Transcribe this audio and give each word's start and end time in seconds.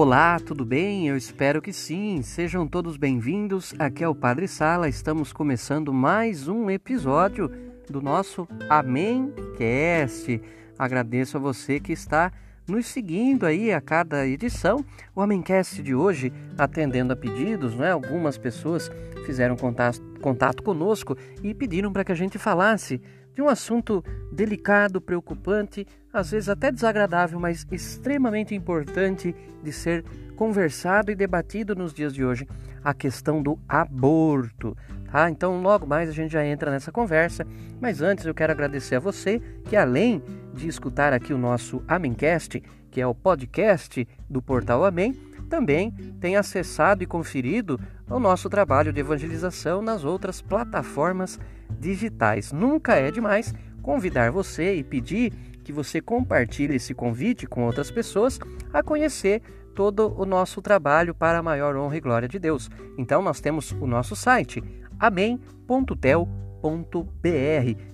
Olá, 0.00 0.38
tudo 0.38 0.64
bem? 0.64 1.08
Eu 1.08 1.16
espero 1.16 1.60
que 1.60 1.72
sim. 1.72 2.22
Sejam 2.22 2.68
todos 2.68 2.96
bem-vindos. 2.96 3.74
Aqui 3.80 4.04
é 4.04 4.08
o 4.08 4.14
Padre 4.14 4.46
Sala. 4.46 4.88
Estamos 4.88 5.32
começando 5.32 5.92
mais 5.92 6.46
um 6.46 6.70
episódio 6.70 7.50
do 7.90 8.00
nosso 8.00 8.46
Amém 8.68 9.34
Cast. 9.56 10.40
Agradeço 10.78 11.36
a 11.36 11.40
você 11.40 11.80
que 11.80 11.92
está 11.92 12.30
nos 12.68 12.86
seguindo 12.86 13.44
aí 13.44 13.72
a 13.72 13.80
cada 13.80 14.24
edição. 14.24 14.84
O 15.16 15.20
Amencast 15.20 15.82
de 15.82 15.96
hoje, 15.96 16.32
atendendo 16.56 17.12
a 17.12 17.16
pedidos, 17.16 17.74
né? 17.74 17.90
Algumas 17.90 18.38
pessoas 18.38 18.88
fizeram 19.26 19.56
contato, 19.56 20.00
contato 20.20 20.62
conosco 20.62 21.18
e 21.42 21.52
pediram 21.52 21.92
para 21.92 22.04
que 22.04 22.12
a 22.12 22.14
gente 22.14 22.38
falasse 22.38 23.00
de 23.38 23.42
um 23.42 23.48
assunto 23.48 24.04
delicado, 24.32 25.00
preocupante, 25.00 25.86
às 26.12 26.32
vezes 26.32 26.48
até 26.48 26.72
desagradável, 26.72 27.38
mas 27.38 27.64
extremamente 27.70 28.52
importante 28.52 29.32
de 29.62 29.72
ser 29.72 30.04
conversado 30.34 31.12
e 31.12 31.14
debatido 31.14 31.76
nos 31.76 31.94
dias 31.94 32.12
de 32.12 32.24
hoje, 32.24 32.48
a 32.82 32.92
questão 32.92 33.40
do 33.40 33.56
aborto. 33.68 34.76
Tá? 35.12 35.30
Então, 35.30 35.62
logo 35.62 35.86
mais 35.86 36.08
a 36.08 36.12
gente 36.12 36.32
já 36.32 36.44
entra 36.44 36.68
nessa 36.68 36.90
conversa, 36.90 37.46
mas 37.80 38.02
antes 38.02 38.26
eu 38.26 38.34
quero 38.34 38.50
agradecer 38.50 38.96
a 38.96 39.00
você 39.00 39.40
que, 39.66 39.76
além 39.76 40.20
de 40.52 40.66
escutar 40.66 41.12
aqui 41.12 41.32
o 41.32 41.38
nosso 41.38 41.80
Amencast, 41.86 42.60
que 42.90 43.00
é 43.00 43.06
o 43.06 43.14
podcast 43.14 44.04
do 44.28 44.42
Portal 44.42 44.84
Amém, 44.84 45.12
também 45.48 45.92
tem 46.20 46.34
acessado 46.34 47.04
e 47.04 47.06
conferido 47.06 47.78
o 48.10 48.18
nosso 48.18 48.50
trabalho 48.50 48.92
de 48.92 48.98
evangelização 48.98 49.80
nas 49.80 50.04
outras 50.04 50.42
plataformas 50.42 51.38
digitais. 51.78 52.52
Nunca 52.52 52.94
é 52.94 53.10
demais 53.10 53.54
convidar 53.82 54.30
você 54.30 54.74
e 54.74 54.84
pedir 54.84 55.32
que 55.64 55.72
você 55.72 56.00
compartilhe 56.00 56.76
esse 56.76 56.94
convite 56.94 57.46
com 57.46 57.64
outras 57.64 57.90
pessoas 57.90 58.38
a 58.72 58.82
conhecer 58.82 59.42
todo 59.74 60.12
o 60.18 60.24
nosso 60.24 60.60
trabalho 60.60 61.14
para 61.14 61.38
a 61.38 61.42
maior 61.42 61.76
honra 61.76 61.96
e 61.96 62.00
glória 62.00 62.28
de 62.28 62.38
Deus. 62.38 62.68
Então 62.96 63.22
nós 63.22 63.40
temos 63.40 63.72
o 63.72 63.86
nosso 63.86 64.16
site 64.16 64.62
amém.tel.br. 64.98 66.26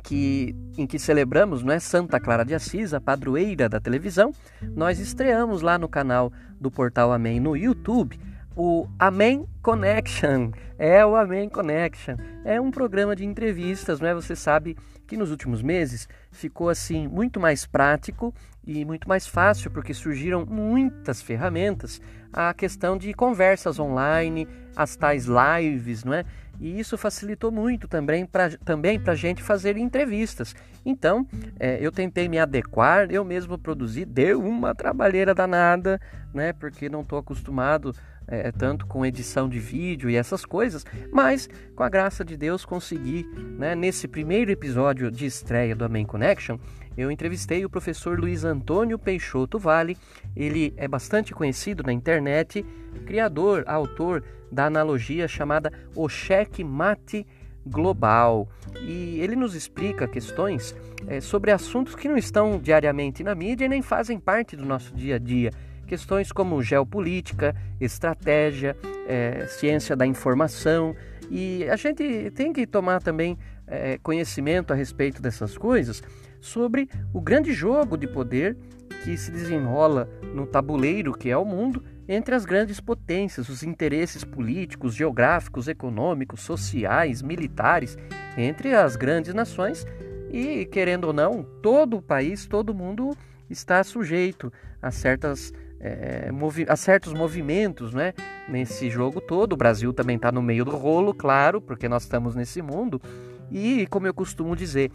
que, 0.03 0.57
em 0.77 0.87
que 0.87 0.99
celebramos 0.99 1.63
não 1.63 1.73
é, 1.73 1.79
Santa 1.79 2.19
Clara 2.19 2.45
de 2.45 2.55
Assis, 2.55 2.93
a 2.93 3.01
padroeira 3.01 3.69
da 3.69 3.79
televisão, 3.79 4.33
nós 4.75 4.99
estreamos 4.99 5.63
lá 5.63 5.79
no 5.79 5.89
canal 5.89 6.33
do 6.61 6.71
Portal 6.71 7.13
Amém 7.13 7.39
no 7.39 7.57
YouTube 7.57 8.19
o 8.57 8.87
Amém 8.99 9.47
Connection. 9.63 10.51
É 10.79 11.05
o 11.05 11.17
Amém 11.17 11.49
Connection. 11.49 12.17
É 12.45 12.61
um 12.61 12.71
programa 12.71 13.17
de 13.17 13.25
entrevistas, 13.25 14.01
não 14.01 14.09
é? 14.09 14.15
Você 14.15 14.37
sabe 14.37 14.77
que 15.07 15.17
nos 15.17 15.31
últimos 15.31 15.63
meses 15.63 16.09
ficou 16.31 16.69
assim 16.69 17.07
muito 17.07 17.41
mais 17.41 17.67
prático 17.67 18.35
e 18.67 18.85
muito 18.85 19.09
mais 19.09 19.27
fácil 19.27 19.71
porque 19.71 19.93
surgiram 19.95 20.47
muitas 20.47 21.21
ferramentas 21.21 22.01
a 22.33 22.55
questão 22.55 22.97
de 22.97 23.13
conversas 23.13 23.79
online, 23.79 24.49
as 24.75 24.97
tais 24.97 25.27
lives, 25.27 26.05
não 26.05 26.15
é? 26.15 26.25
E 26.61 26.79
isso 26.79 26.97
facilitou 26.97 27.51
muito 27.51 27.89
também 27.89 28.25
para 28.25 28.57
também 28.59 29.01
a 29.07 29.15
gente 29.15 29.43
fazer 29.43 29.77
entrevistas. 29.77 30.55
Então, 30.85 31.27
é, 31.59 31.79
eu 31.81 31.91
tentei 31.91 32.29
me 32.29 32.39
adequar, 32.39 33.11
eu 33.11 33.25
mesmo 33.25 33.59
produzi, 33.59 34.05
deu 34.05 34.41
uma 34.41 34.75
trabalheira 34.75 35.35
danada, 35.35 36.01
né? 36.33 36.53
Porque 36.53 36.89
não 36.89 37.01
estou 37.01 37.19
acostumado 37.19 37.95
é, 38.27 38.51
tanto 38.53 38.87
com 38.87 39.05
edição 39.05 39.49
de 39.49 39.59
vídeo 39.59 40.09
e 40.09 40.17
essas 40.17 40.45
coisas, 40.45 40.85
mas 41.13 41.49
com 41.75 41.83
a 41.83 41.89
graça 41.89 42.25
de 42.25 42.37
Deus 42.37 42.65
consegui, 42.65 43.27
né, 43.59 43.75
nesse 43.75 44.09
primeiro 44.09 44.51
episódio 44.51 45.11
de 45.11 45.27
estreia 45.27 45.75
do 45.75 45.85
Amen 45.85 46.07
Connection, 46.07 46.59
eu 46.97 47.11
entrevistei 47.11 47.65
o 47.65 47.71
professor 47.71 48.19
Luiz 48.19 48.45
Antônio 48.45 48.99
Peixoto 48.99 49.59
Vale. 49.59 49.97
Ele 50.37 50.75
é 50.77 50.87
bastante 50.87 51.33
conhecido 51.33 51.83
na 51.83 51.93
internet, 51.93 52.65
criador, 53.07 53.65
autor 53.67 54.23
da 54.51 54.67
analogia 54.67 55.27
chamada 55.27 55.73
O 55.97 56.09
Cheque 56.09 56.63
Mate 56.63 57.27
Global. 57.67 58.47
E 58.83 59.19
ele 59.21 59.35
nos 59.35 59.55
explica 59.55 60.07
questões 60.07 60.77
é, 61.07 61.21
sobre 61.21 61.51
assuntos 61.51 61.95
que 61.95 62.09
não 62.09 62.19
estão 62.19 62.59
diariamente 62.59 63.25
na 63.25 63.35
mídia 63.35 63.65
e 63.65 63.69
nem 63.69 63.81
fazem 63.81 64.19
parte 64.19 64.55
do 64.55 64.67
nosso 64.67 64.95
dia 64.95 65.17
a 65.17 65.19
dia 65.19 65.51
questões 65.93 66.33
como 66.33 66.63
geopolítica, 66.63 67.55
estratégia, 67.79 68.75
é, 69.07 69.45
ciência 69.47 69.95
da 69.95 70.07
informação. 70.07 70.97
E 71.31 71.69
a 71.69 71.77
gente 71.77 72.31
tem 72.31 72.51
que 72.51 72.67
tomar 72.67 73.03
também 73.03 73.39
é, 73.67 73.99
conhecimento 73.99 74.73
a 74.73 74.75
respeito 74.75 75.21
dessas 75.21 75.59
coisas 75.59 76.03
sobre 76.41 76.89
o 77.13 77.21
grande 77.21 77.53
jogo 77.53 77.99
de 77.99 78.07
poder 78.07 78.57
que 79.05 79.19
se 79.19 79.31
desenrola 79.31 80.09
no 80.35 80.47
tabuleiro 80.47 81.13
que 81.13 81.29
é 81.29 81.37
o 81.37 81.45
mundo 81.45 81.85
entre 82.09 82.35
as 82.35 82.47
grandes 82.47 82.81
potências, 82.81 83.51
os 83.51 83.63
interesses 83.63 84.25
políticos, 84.25 84.95
geográficos, 84.95 85.69
econômicos, 85.69 86.41
sociais, 86.41 87.21
militares, 87.21 87.99
entre 88.35 88.75
as 88.75 88.97
grandes 88.97 89.35
nações 89.35 89.87
e, 90.31 90.65
querendo 90.65 91.05
ou 91.05 91.13
não, 91.13 91.43
todo 91.61 91.99
o 91.99 92.03
país, 92.03 92.47
todo 92.47 92.75
mundo 92.75 93.15
está 93.51 93.85
sujeito 93.85 94.51
a 94.81 94.91
certas 94.91 95.53
é, 95.83 96.31
a 96.69 96.77
certos 96.77 97.13
movimentos 97.13 97.93
né, 97.93 98.15
nesse 98.49 98.89
jogo 98.89 99.21
todo. 99.21 99.55
O 99.55 99.57
Brasil 99.57 99.93
também 99.93 100.17
está 100.17 100.31
no 100.31 100.41
meio 100.41 100.65
do 100.65 100.77
rolo, 100.77 101.13
claro, 101.13 101.61
porque 101.61 101.89
nós 101.89 102.05
estamos 102.05 102.37
nesse 102.37 102.63
mundo. 102.63 103.03
E, 103.51 103.87
como 103.89 104.07
eu 104.07 104.15
costumo 104.15 104.55
dizer, 104.55 104.93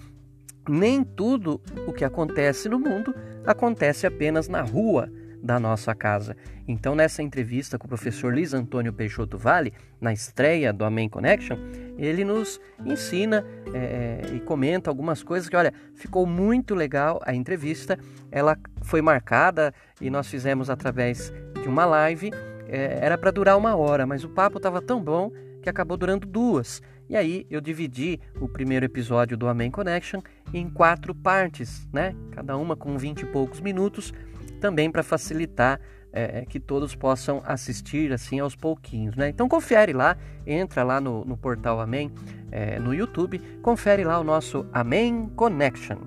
nem 0.67 1.03
tudo 1.03 1.61
o 1.85 1.91
que 1.91 2.05
acontece 2.05 2.69
no 2.69 2.79
mundo 2.79 3.13
acontece 3.45 4.07
apenas 4.07 4.47
na 4.47 4.61
rua 4.61 5.11
da 5.41 5.59
nossa 5.59 5.93
casa. 5.95 6.35
Então, 6.67 6.95
nessa 6.95 7.23
entrevista 7.23 7.77
com 7.77 7.85
o 7.85 7.89
professor 7.89 8.33
Luiz 8.33 8.53
Antônio 8.53 8.91
Peixoto 8.91 9.37
Vale, 9.37 9.73
na 10.01 10.11
estreia 10.11 10.73
do 10.73 10.83
Amen 10.83 11.07
Connection, 11.07 11.57
ele 11.97 12.23
nos 12.23 12.59
ensina 12.85 13.45
é, 13.73 14.21
e 14.33 14.39
comenta 14.39 14.89
algumas 14.89 15.23
coisas 15.23 15.47
que, 15.47 15.55
olha, 15.55 15.73
ficou 15.95 16.25
muito 16.25 16.75
legal 16.75 17.21
a 17.25 17.33
entrevista. 17.33 17.97
Ela 18.31 18.57
foi 18.81 19.01
marcada 19.01 19.73
e 20.01 20.09
nós 20.09 20.27
fizemos 20.27 20.69
através 20.69 21.31
de 21.61 21.67
uma 21.67 21.85
live. 21.85 22.31
É, 22.67 22.99
era 23.01 23.17
para 23.17 23.31
durar 23.31 23.57
uma 23.57 23.75
hora, 23.75 24.05
mas 24.05 24.23
o 24.23 24.29
papo 24.29 24.57
estava 24.57 24.81
tão 24.81 25.01
bom 25.01 25.31
que 25.61 25.69
acabou 25.69 25.97
durando 25.97 26.27
duas. 26.27 26.81
E 27.09 27.15
aí 27.15 27.47
eu 27.49 27.61
dividi 27.61 28.19
o 28.41 28.49
primeiro 28.49 28.85
episódio 28.85 29.37
do 29.37 29.47
Amen 29.47 29.71
Connection 29.71 30.19
em 30.53 30.69
quatro 30.69 31.15
partes, 31.15 31.87
né? 31.93 32.13
Cada 32.31 32.57
uma 32.57 32.75
com 32.75 32.97
vinte 32.97 33.21
e 33.21 33.25
poucos 33.25 33.61
minutos 33.61 34.13
também 34.57 34.91
para 34.91 35.03
facilitar 35.03 35.79
é, 36.11 36.39
é, 36.39 36.45
que 36.45 36.59
todos 36.59 36.95
possam 36.95 37.41
assistir 37.45 38.11
assim 38.11 38.39
aos 38.39 38.55
pouquinhos, 38.55 39.15
né? 39.15 39.29
Então 39.29 39.47
confere 39.47 39.93
lá, 39.93 40.17
entra 40.45 40.83
lá 40.83 40.99
no, 40.99 41.23
no 41.25 41.37
portal 41.37 41.79
Amém, 41.79 42.11
é, 42.49 42.79
no 42.79 42.93
YouTube, 42.93 43.39
confere 43.61 44.03
lá 44.03 44.19
o 44.19 44.23
nosso 44.23 44.65
Amém 44.73 45.29
Connection. 45.35 45.97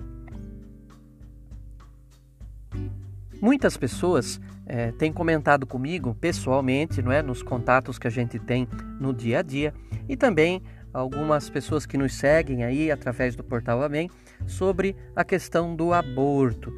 Muitas 3.40 3.76
pessoas 3.76 4.40
é, 4.66 4.92
têm 4.92 5.12
comentado 5.12 5.66
comigo 5.66 6.14
pessoalmente, 6.14 7.00
não 7.00 7.12
é, 7.12 7.22
nos 7.22 7.42
contatos 7.42 7.98
que 7.98 8.06
a 8.06 8.10
gente 8.10 8.38
tem 8.38 8.68
no 8.98 9.14
dia 9.14 9.38
a 9.38 9.42
dia, 9.42 9.72
e 10.08 10.16
também 10.16 10.62
algumas 10.92 11.48
pessoas 11.48 11.86
que 11.86 11.96
nos 11.96 12.14
seguem 12.14 12.64
aí 12.64 12.90
através 12.90 13.36
do 13.36 13.44
portal 13.44 13.82
Amém 13.82 14.10
sobre 14.46 14.96
a 15.14 15.24
questão 15.24 15.76
do 15.76 15.92
aborto. 15.92 16.72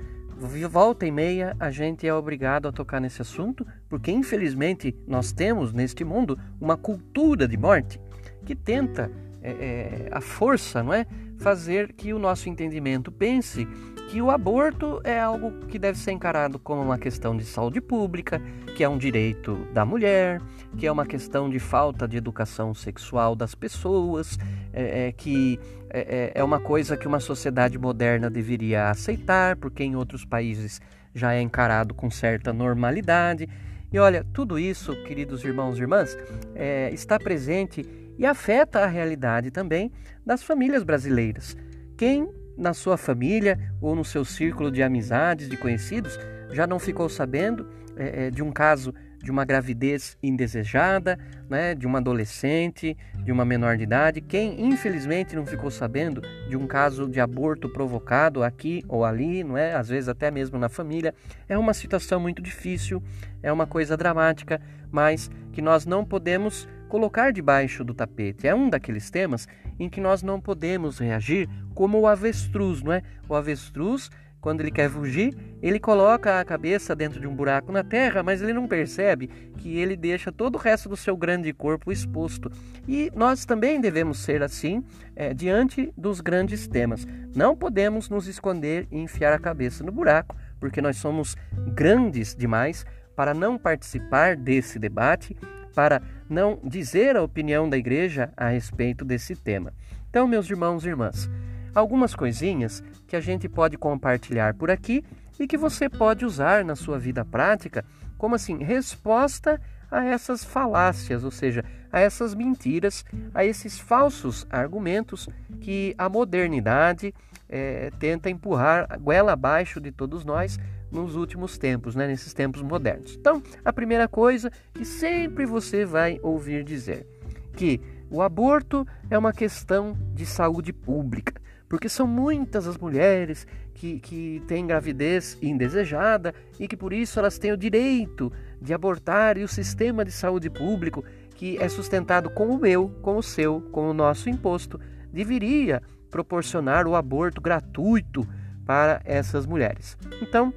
Volta 0.68 1.06
e 1.06 1.10
meia 1.10 1.56
a 1.60 1.70
gente 1.70 2.06
é 2.06 2.12
obrigado 2.12 2.66
a 2.66 2.72
tocar 2.72 3.00
nesse 3.00 3.22
assunto, 3.22 3.64
porque 3.88 4.10
infelizmente 4.10 4.94
nós 5.06 5.30
temos 5.30 5.72
neste 5.72 6.04
mundo 6.04 6.36
uma 6.60 6.76
cultura 6.76 7.46
de 7.46 7.56
morte 7.56 8.00
que 8.44 8.56
tenta 8.56 9.10
é, 9.40 9.50
é, 9.50 10.08
a 10.10 10.20
força, 10.20 10.82
não 10.82 10.92
é, 10.92 11.06
fazer 11.38 11.92
que 11.92 12.12
o 12.12 12.18
nosso 12.18 12.48
entendimento 12.48 13.10
pense 13.10 13.66
que 14.10 14.20
o 14.20 14.30
aborto 14.30 15.00
é 15.04 15.18
algo 15.18 15.66
que 15.66 15.78
deve 15.78 15.98
ser 15.98 16.12
encarado 16.12 16.58
como 16.58 16.82
uma 16.82 16.98
questão 16.98 17.36
de 17.36 17.44
saúde 17.44 17.80
pública, 17.80 18.42
que 18.76 18.84
é 18.84 18.88
um 18.88 18.98
direito 18.98 19.56
da 19.72 19.84
mulher, 19.84 20.40
que 20.76 20.86
é 20.86 20.92
uma 20.92 21.06
questão 21.06 21.48
de 21.48 21.58
falta 21.58 22.06
de 22.06 22.16
educação 22.16 22.74
sexual 22.74 23.34
das 23.34 23.54
pessoas, 23.54 24.38
é, 24.72 25.08
é 25.08 25.12
que 25.12 25.58
é, 25.92 26.32
é, 26.34 26.40
é 26.40 26.42
uma 26.42 26.58
coisa 26.58 26.96
que 26.96 27.06
uma 27.06 27.20
sociedade 27.20 27.78
moderna 27.78 28.30
deveria 28.30 28.88
aceitar, 28.88 29.56
porque 29.56 29.84
em 29.84 29.94
outros 29.94 30.24
países 30.24 30.80
já 31.14 31.34
é 31.34 31.42
encarado 31.42 31.92
com 31.92 32.10
certa 32.10 32.50
normalidade. 32.50 33.46
E 33.92 33.98
olha, 33.98 34.24
tudo 34.32 34.58
isso, 34.58 34.96
queridos 35.04 35.44
irmãos 35.44 35.76
e 35.76 35.82
irmãs, 35.82 36.16
é, 36.54 36.90
está 36.94 37.18
presente 37.18 37.86
e 38.18 38.24
afeta 38.24 38.80
a 38.80 38.86
realidade 38.86 39.50
também 39.50 39.92
das 40.24 40.42
famílias 40.42 40.82
brasileiras. 40.82 41.54
Quem 41.94 42.26
na 42.56 42.72
sua 42.72 42.96
família 42.96 43.58
ou 43.80 43.94
no 43.94 44.04
seu 44.04 44.24
círculo 44.24 44.70
de 44.70 44.82
amizades, 44.82 45.46
de 45.46 45.58
conhecidos, 45.58 46.18
já 46.50 46.66
não 46.66 46.78
ficou 46.78 47.08
sabendo 47.08 47.68
é, 47.96 48.30
de 48.30 48.42
um 48.42 48.50
caso 48.50 48.94
de 49.22 49.30
uma 49.30 49.44
gravidez 49.44 50.16
indesejada, 50.22 51.18
né, 51.48 51.74
de 51.74 51.86
uma 51.86 51.98
adolescente, 51.98 52.96
de 53.24 53.30
uma 53.30 53.44
menor 53.44 53.76
de 53.76 53.84
idade. 53.84 54.20
Quem 54.20 54.60
infelizmente 54.60 55.36
não 55.36 55.46
ficou 55.46 55.70
sabendo 55.70 56.20
de 56.48 56.56
um 56.56 56.66
caso 56.66 57.08
de 57.08 57.20
aborto 57.20 57.68
provocado 57.68 58.42
aqui 58.42 58.82
ou 58.88 59.04
ali, 59.04 59.44
não 59.44 59.56
é? 59.56 59.74
Às 59.74 59.88
vezes 59.88 60.08
até 60.08 60.30
mesmo 60.30 60.58
na 60.58 60.68
família, 60.68 61.14
é 61.48 61.56
uma 61.56 61.72
situação 61.72 62.18
muito 62.18 62.42
difícil, 62.42 63.02
é 63.42 63.52
uma 63.52 63.66
coisa 63.66 63.96
dramática, 63.96 64.60
mas 64.90 65.30
que 65.52 65.62
nós 65.62 65.86
não 65.86 66.04
podemos 66.04 66.68
colocar 66.88 67.32
debaixo 67.32 67.84
do 67.84 67.94
tapete. 67.94 68.46
É 68.46 68.54
um 68.54 68.68
daqueles 68.68 69.10
temas 69.10 69.48
em 69.78 69.88
que 69.88 70.00
nós 70.00 70.22
não 70.22 70.40
podemos 70.40 70.98
reagir 70.98 71.48
como 71.74 71.98
o 72.00 72.06
avestruz, 72.06 72.82
não 72.82 72.92
é? 72.92 73.02
O 73.28 73.34
avestruz, 73.34 74.10
quando 74.42 74.60
ele 74.60 74.72
quer 74.72 74.90
fugir, 74.90 75.34
ele 75.62 75.78
coloca 75.78 76.40
a 76.40 76.44
cabeça 76.44 76.96
dentro 76.96 77.20
de 77.20 77.28
um 77.28 77.34
buraco 77.34 77.70
na 77.70 77.84
terra, 77.84 78.24
mas 78.24 78.42
ele 78.42 78.52
não 78.52 78.66
percebe 78.66 79.28
que 79.56 79.78
ele 79.78 79.96
deixa 79.96 80.32
todo 80.32 80.56
o 80.56 80.58
resto 80.58 80.88
do 80.88 80.96
seu 80.96 81.16
grande 81.16 81.52
corpo 81.52 81.92
exposto. 81.92 82.50
E 82.86 83.10
nós 83.14 83.44
também 83.44 83.80
devemos 83.80 84.18
ser 84.18 84.42
assim 84.42 84.84
é, 85.14 85.32
diante 85.32 85.92
dos 85.96 86.20
grandes 86.20 86.66
temas. 86.66 87.06
Não 87.34 87.56
podemos 87.56 88.08
nos 88.10 88.26
esconder 88.26 88.88
e 88.90 88.98
enfiar 88.98 89.32
a 89.32 89.38
cabeça 89.38 89.84
no 89.84 89.92
buraco, 89.92 90.36
porque 90.58 90.82
nós 90.82 90.96
somos 90.96 91.36
grandes 91.72 92.34
demais 92.34 92.84
para 93.14 93.32
não 93.32 93.56
participar 93.56 94.36
desse 94.36 94.76
debate 94.76 95.36
para 95.72 96.02
não 96.28 96.58
dizer 96.64 97.16
a 97.16 97.22
opinião 97.22 97.70
da 97.70 97.78
igreja 97.78 98.32
a 98.36 98.48
respeito 98.48 99.04
desse 99.04 99.36
tema. 99.36 99.72
Então, 100.10 100.26
meus 100.26 100.50
irmãos 100.50 100.84
e 100.84 100.88
irmãs, 100.88 101.30
algumas 101.74 102.14
coisinhas 102.14 102.82
que 103.06 103.16
a 103.16 103.20
gente 103.20 103.48
pode 103.48 103.76
compartilhar 103.76 104.54
por 104.54 104.70
aqui 104.70 105.04
e 105.38 105.46
que 105.46 105.56
você 105.56 105.88
pode 105.88 106.24
usar 106.24 106.64
na 106.64 106.76
sua 106.76 106.98
vida 106.98 107.24
prática 107.24 107.84
como 108.16 108.34
assim 108.34 108.58
resposta 108.58 109.60
a 109.90 110.04
essas 110.04 110.42
falácias, 110.42 111.22
ou 111.22 111.30
seja, 111.30 111.64
a 111.92 112.00
essas 112.00 112.34
mentiras, 112.34 113.04
a 113.34 113.44
esses 113.44 113.78
falsos 113.78 114.46
argumentos 114.48 115.28
que 115.60 115.94
a 115.98 116.08
modernidade 116.08 117.14
é, 117.48 117.90
tenta 117.98 118.30
empurrar 118.30 118.98
goela 118.98 119.32
abaixo 119.32 119.80
de 119.80 119.92
todos 119.92 120.24
nós 120.24 120.58
nos 120.90 121.14
últimos 121.16 121.58
tempos, 121.58 121.94
né, 121.94 122.06
nesses 122.06 122.32
tempos 122.32 122.62
modernos. 122.62 123.16
Então, 123.18 123.42
a 123.64 123.72
primeira 123.72 124.08
coisa 124.08 124.50
que 124.72 124.84
sempre 124.84 125.44
você 125.44 125.84
vai 125.84 126.18
ouvir 126.22 126.64
dizer 126.64 127.06
que 127.54 127.80
o 128.10 128.22
aborto 128.22 128.86
é 129.10 129.18
uma 129.18 129.32
questão 129.32 129.96
de 130.14 130.24
saúde 130.24 130.72
pública, 130.72 131.41
porque 131.72 131.88
são 131.88 132.06
muitas 132.06 132.68
as 132.68 132.76
mulheres 132.76 133.46
que, 133.72 133.98
que 133.98 134.42
têm 134.46 134.66
gravidez 134.66 135.38
indesejada 135.40 136.34
e 136.60 136.68
que 136.68 136.76
por 136.76 136.92
isso 136.92 137.18
elas 137.18 137.38
têm 137.38 137.50
o 137.50 137.56
direito 137.56 138.30
de 138.60 138.74
abortar 138.74 139.38
e 139.38 139.42
o 139.42 139.48
sistema 139.48 140.04
de 140.04 140.12
saúde 140.12 140.50
público, 140.50 141.02
que 141.34 141.56
é 141.56 141.66
sustentado 141.70 142.28
com 142.28 142.48
o 142.48 142.60
meu, 142.60 142.90
com 143.00 143.16
o 143.16 143.22
seu, 143.22 143.62
com 143.72 143.88
o 143.88 143.94
nosso 143.94 144.28
imposto, 144.28 144.78
deveria 145.10 145.82
proporcionar 146.10 146.86
o 146.86 146.94
aborto 146.94 147.40
gratuito 147.40 148.28
para 148.66 149.00
essas 149.02 149.46
mulheres. 149.46 149.96
Então, 150.20 150.52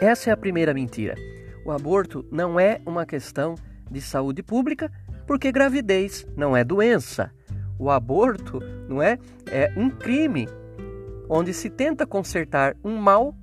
essa 0.00 0.30
é 0.30 0.32
a 0.32 0.36
primeira 0.36 0.72
mentira. 0.72 1.14
O 1.62 1.70
aborto 1.70 2.24
não 2.32 2.58
é 2.58 2.80
uma 2.86 3.04
questão 3.04 3.54
de 3.90 4.00
saúde 4.00 4.42
pública, 4.42 4.90
porque 5.26 5.52
gravidez 5.52 6.26
não 6.34 6.56
é 6.56 6.64
doença. 6.64 7.30
O 7.78 7.90
aborto 7.90 8.60
não 8.88 9.02
é 9.02 9.18
é 9.50 9.72
um 9.76 9.88
crime 9.88 10.48
onde 11.28 11.52
se 11.52 11.68
tenta 11.68 12.06
consertar 12.06 12.76
um 12.82 12.96
mal 12.96 13.34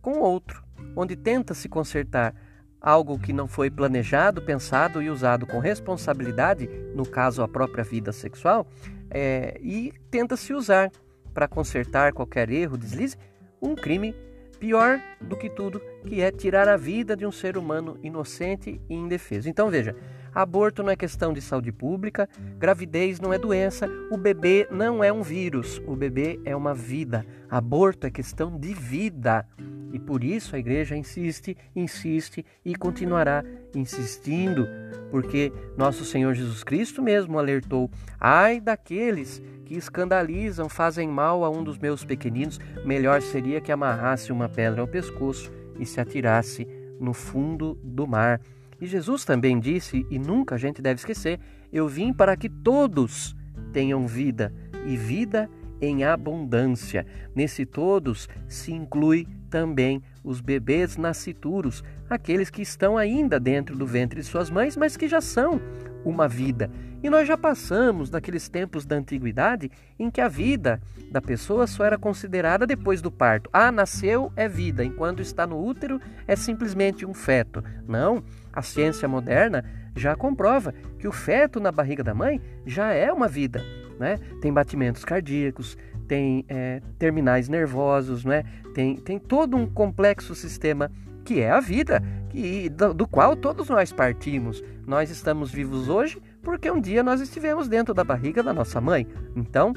com 0.00 0.20
outro, 0.20 0.62
onde 0.96 1.16
tenta 1.16 1.54
se 1.54 1.68
consertar 1.68 2.34
algo 2.80 3.18
que 3.18 3.32
não 3.32 3.48
foi 3.48 3.70
planejado, 3.70 4.42
pensado 4.42 5.02
e 5.02 5.08
usado 5.08 5.46
com 5.46 5.58
responsabilidade, 5.58 6.68
no 6.94 7.06
caso 7.06 7.42
a 7.42 7.48
própria 7.48 7.82
vida 7.82 8.12
sexual, 8.12 8.66
é, 9.10 9.58
e 9.62 9.92
tenta 10.10 10.36
se 10.36 10.52
usar 10.52 10.90
para 11.32 11.48
consertar 11.48 12.12
qualquer 12.12 12.50
erro, 12.50 12.76
deslize, 12.76 13.16
um 13.60 13.74
crime 13.74 14.14
pior 14.60 15.00
do 15.20 15.36
que 15.36 15.48
tudo, 15.48 15.80
que 16.06 16.20
é 16.20 16.30
tirar 16.30 16.68
a 16.68 16.76
vida 16.76 17.16
de 17.16 17.26
um 17.26 17.32
ser 17.32 17.56
humano 17.56 17.98
inocente 18.02 18.80
e 18.88 18.94
indefeso. 18.94 19.48
Então 19.48 19.70
veja, 19.70 19.96
aborto 20.34 20.82
não 20.82 20.90
é 20.90 20.96
questão 20.96 21.32
de 21.32 21.40
saúde 21.40 21.70
pública, 21.70 22.28
gravidez 22.58 23.20
não 23.20 23.32
é 23.32 23.38
doença, 23.38 23.88
o 24.10 24.16
bebê 24.16 24.66
não 24.70 25.02
é 25.02 25.12
um 25.12 25.22
vírus, 25.22 25.80
o 25.86 25.94
bebê 25.94 26.40
é 26.44 26.54
uma 26.54 26.74
vida. 26.74 27.24
Aborto 27.48 28.06
é 28.06 28.10
questão 28.10 28.58
de 28.58 28.74
vida. 28.74 29.46
E 29.92 29.98
por 29.98 30.24
isso 30.24 30.56
a 30.56 30.58
igreja 30.58 30.96
insiste, 30.96 31.56
insiste 31.74 32.44
e 32.64 32.74
continuará 32.74 33.44
insistindo, 33.72 34.66
porque 35.08 35.52
nosso 35.76 36.04
Senhor 36.04 36.34
Jesus 36.34 36.64
Cristo 36.64 37.00
mesmo 37.00 37.38
alertou: 37.38 37.88
ai 38.18 38.60
daqueles 38.60 39.40
que 39.64 39.76
escandalizam, 39.76 40.68
fazem 40.68 41.08
mal 41.08 41.44
a 41.44 41.50
um 41.50 41.62
dos 41.62 41.78
meus 41.78 42.04
pequeninos, 42.04 42.58
melhor 42.84 43.22
seria 43.22 43.60
que 43.60 43.70
amarrasse 43.70 44.32
uma 44.32 44.48
pedra 44.48 44.80
ao 44.80 44.88
pescoço 44.88 45.50
e 45.78 45.86
se 45.86 46.00
atirasse 46.00 46.66
no 47.00 47.12
fundo 47.12 47.78
do 47.82 48.06
mar. 48.06 48.40
E 48.80 48.86
Jesus 48.86 49.24
também 49.24 49.58
disse, 49.58 50.06
e 50.10 50.18
nunca 50.18 50.54
a 50.54 50.58
gente 50.58 50.82
deve 50.82 51.00
esquecer: 51.00 51.38
Eu 51.72 51.88
vim 51.88 52.12
para 52.12 52.36
que 52.36 52.48
todos 52.48 53.36
tenham 53.72 54.06
vida, 54.06 54.52
e 54.86 54.96
vida 54.96 55.48
em 55.80 56.04
abundância. 56.04 57.06
Nesse 57.34 57.66
todos 57.66 58.28
se 58.48 58.72
inclui 58.72 59.26
também 59.50 60.02
os 60.22 60.40
bebês 60.40 60.96
nascituros, 60.96 61.82
aqueles 62.08 62.50
que 62.50 62.62
estão 62.62 62.96
ainda 62.96 63.38
dentro 63.38 63.76
do 63.76 63.86
ventre 63.86 64.20
de 64.20 64.26
suas 64.26 64.50
mães, 64.50 64.76
mas 64.76 64.96
que 64.96 65.08
já 65.08 65.20
são 65.20 65.60
uma 66.04 66.28
vida. 66.28 66.70
E 67.02 67.10
nós 67.10 67.28
já 67.28 67.36
passamos 67.36 68.08
daqueles 68.10 68.48
tempos 68.48 68.86
da 68.86 68.96
antiguidade 68.96 69.70
em 69.98 70.10
que 70.10 70.20
a 70.20 70.28
vida 70.28 70.80
da 71.10 71.20
pessoa 71.20 71.66
só 71.66 71.84
era 71.84 71.98
considerada 71.98 72.66
depois 72.66 73.02
do 73.02 73.10
parto. 73.10 73.50
Ah, 73.52 73.70
nasceu 73.70 74.32
é 74.36 74.48
vida, 74.48 74.84
enquanto 74.84 75.20
está 75.20 75.46
no 75.46 75.62
útero 75.62 76.00
é 76.26 76.34
simplesmente 76.34 77.04
um 77.04 77.14
feto. 77.14 77.62
Não, 77.86 78.24
a 78.54 78.62
ciência 78.62 79.08
moderna 79.08 79.64
já 79.96 80.14
comprova 80.14 80.72
que 80.98 81.08
o 81.08 81.12
feto 81.12 81.60
na 81.60 81.72
barriga 81.72 82.02
da 82.02 82.14
mãe 82.14 82.40
já 82.64 82.92
é 82.92 83.12
uma 83.12 83.28
vida. 83.28 83.62
Né? 83.98 84.18
Tem 84.40 84.52
batimentos 84.52 85.04
cardíacos, 85.04 85.76
tem 86.06 86.44
é, 86.48 86.80
terminais 86.98 87.48
nervosos, 87.48 88.24
né? 88.24 88.44
tem, 88.74 88.96
tem 88.96 89.18
todo 89.18 89.56
um 89.56 89.66
complexo 89.66 90.34
sistema 90.34 90.90
que 91.24 91.40
é 91.40 91.50
a 91.50 91.60
vida, 91.60 92.02
que, 92.28 92.68
do, 92.68 92.92
do, 92.92 93.08
qual 93.08 93.34
todos 93.34 93.68
nós 93.68 93.92
partimos. 93.92 94.62
Nós 94.86 95.10
estamos 95.10 95.50
vivos 95.50 95.88
hoje 95.88 96.20
porque 96.42 96.70
um 96.70 96.80
dia 96.80 97.02
nós 97.02 97.20
estivemos 97.20 97.68
dentro 97.68 97.94
da 97.94 98.04
barriga 98.04 98.42
da 98.42 98.52
nossa 98.52 98.80
mãe. 98.80 99.06
Então, 99.34 99.72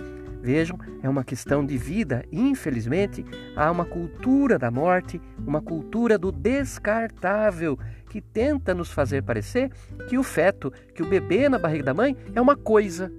vejam, 0.47 0.79
é 1.03 1.09
uma 1.09 1.25
questão 1.25 1.65
de 1.65 1.77
vida. 1.77 2.23
Infelizmente, 2.31 3.25
há 3.53 3.69
uma 3.69 3.83
cultura 3.83 4.57
da 4.57 4.71
morte, 4.71 5.21
uma 5.45 5.61
cultura 5.61 6.17
do 6.17 6.31
descartável, 6.31 7.77
que 8.09 8.21
tenta 8.21 8.73
nos 8.73 8.89
fazer 8.89 9.23
parecer 9.23 9.69
que 10.07 10.17
o 10.17 10.23
feto, 10.23 10.71
que 10.95 11.03
o 11.03 11.09
bebê 11.09 11.49
na 11.49 11.59
barriga 11.59 11.83
da 11.83 11.93
mãe 11.93 12.15
é 12.33 12.39
uma 12.39 12.55
coisa, 12.55 13.11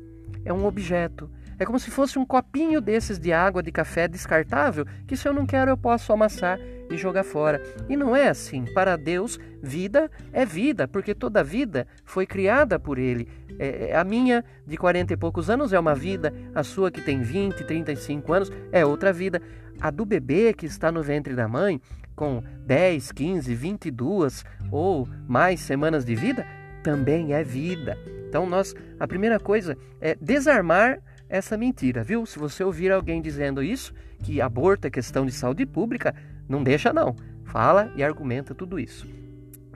é 0.42 0.50
um 0.50 0.64
objeto, 0.64 1.30
é 1.58 1.66
como 1.66 1.78
se 1.78 1.90
fosse 1.90 2.18
um 2.18 2.24
copinho 2.24 2.80
desses 2.80 3.18
de 3.18 3.30
água 3.30 3.62
de 3.62 3.70
café 3.70 4.08
descartável, 4.08 4.86
que 5.06 5.14
se 5.14 5.28
eu 5.28 5.34
não 5.34 5.44
quero 5.44 5.70
eu 5.70 5.76
posso 5.76 6.10
amassar 6.14 6.58
e 6.90 6.96
jogar 6.96 7.24
fora. 7.24 7.62
E 7.88 7.96
não 7.96 8.14
é 8.14 8.28
assim. 8.28 8.64
Para 8.72 8.96
Deus, 8.96 9.38
vida 9.62 10.10
é 10.32 10.44
vida, 10.44 10.86
porque 10.86 11.14
toda 11.14 11.44
vida 11.44 11.86
foi 12.04 12.26
criada 12.26 12.78
por 12.78 12.98
Ele. 12.98 13.28
É, 13.58 13.90
é 13.90 13.96
a 13.96 14.04
minha, 14.04 14.44
de 14.66 14.76
40 14.76 15.12
e 15.12 15.16
poucos 15.16 15.50
anos, 15.50 15.72
é 15.72 15.78
uma 15.78 15.94
vida, 15.94 16.32
a 16.54 16.62
sua, 16.62 16.90
que 16.90 17.00
tem 17.00 17.22
20, 17.22 17.64
35 17.64 18.32
anos, 18.32 18.52
é 18.72 18.84
outra 18.84 19.12
vida. 19.12 19.40
A 19.80 19.90
do 19.90 20.04
bebê 20.04 20.52
que 20.52 20.66
está 20.66 20.90
no 20.90 21.02
ventre 21.02 21.34
da 21.34 21.46
mãe, 21.46 21.80
com 22.16 22.42
10, 22.66 23.12
15, 23.12 23.54
22 23.54 24.44
ou 24.72 25.08
mais 25.28 25.60
semanas 25.60 26.04
de 26.04 26.14
vida, 26.16 26.44
também 26.82 27.32
é 27.32 27.44
vida. 27.44 27.96
Então, 28.28 28.44
nós, 28.44 28.74
a 28.98 29.06
primeira 29.06 29.38
coisa 29.38 29.76
é 30.00 30.16
desarmar 30.20 31.00
essa 31.28 31.56
mentira, 31.56 32.02
viu? 32.02 32.24
Se 32.26 32.38
você 32.38 32.64
ouvir 32.64 32.90
alguém 32.90 33.20
dizendo 33.20 33.62
isso, 33.62 33.92
que 34.22 34.40
aborto 34.40 34.86
é 34.86 34.90
questão 34.90 35.24
de 35.24 35.32
saúde 35.32 35.64
pública, 35.66 36.14
não 36.48 36.62
deixa 36.62 36.92
não. 36.92 37.14
Fala 37.44 37.92
e 37.96 38.02
argumenta 38.02 38.54
tudo 38.54 38.78
isso. 38.78 39.06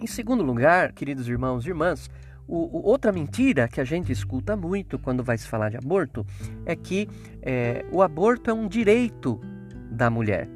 Em 0.00 0.06
segundo 0.06 0.42
lugar, 0.42 0.92
queridos 0.92 1.28
irmãos 1.28 1.64
e 1.64 1.68
irmãs, 1.68 2.10
o, 2.46 2.78
o, 2.78 2.86
outra 2.86 3.12
mentira 3.12 3.68
que 3.68 3.80
a 3.80 3.84
gente 3.84 4.10
escuta 4.10 4.56
muito 4.56 4.98
quando 4.98 5.22
vai 5.22 5.38
se 5.38 5.46
falar 5.46 5.70
de 5.70 5.76
aborto 5.76 6.26
é 6.66 6.74
que 6.74 7.08
é, 7.40 7.84
o 7.90 8.02
aborto 8.02 8.50
é 8.50 8.52
um 8.52 8.66
direito 8.66 9.40
da 9.90 10.10
mulher. 10.10 10.48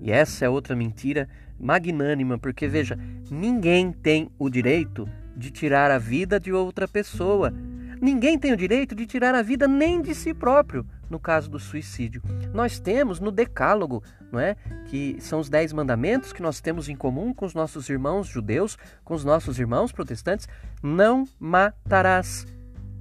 E 0.00 0.10
essa 0.10 0.44
é 0.44 0.48
outra 0.48 0.74
mentira 0.74 1.28
magnânima, 1.58 2.38
porque 2.38 2.66
veja, 2.66 2.98
ninguém 3.30 3.92
tem 3.92 4.30
o 4.38 4.48
direito 4.48 5.08
de 5.36 5.50
tirar 5.50 5.90
a 5.90 5.98
vida 5.98 6.38
de 6.38 6.52
outra 6.52 6.86
pessoa. 6.86 7.52
Ninguém 8.00 8.38
tem 8.38 8.52
o 8.52 8.56
direito 8.56 8.94
de 8.94 9.06
tirar 9.06 9.34
a 9.34 9.42
vida 9.42 9.66
nem 9.66 10.00
de 10.02 10.14
si 10.14 10.34
próprio, 10.34 10.86
no 11.08 11.18
caso 11.18 11.50
do 11.50 11.58
suicídio. 11.58 12.22
Nós 12.52 12.78
temos 12.78 13.20
no 13.20 13.30
Decálogo, 13.30 14.02
não 14.32 14.40
é? 14.40 14.56
Que 14.86 15.16
são 15.20 15.40
os 15.40 15.48
dez 15.48 15.72
mandamentos 15.72 16.32
que 16.32 16.42
nós 16.42 16.60
temos 16.60 16.88
em 16.88 16.96
comum 16.96 17.32
com 17.32 17.44
os 17.44 17.54
nossos 17.54 17.88
irmãos 17.88 18.26
judeus, 18.26 18.78
com 19.04 19.14
os 19.14 19.24
nossos 19.24 19.58
irmãos 19.58 19.92
protestantes. 19.92 20.48
Não 20.82 21.24
matarás. 21.38 22.46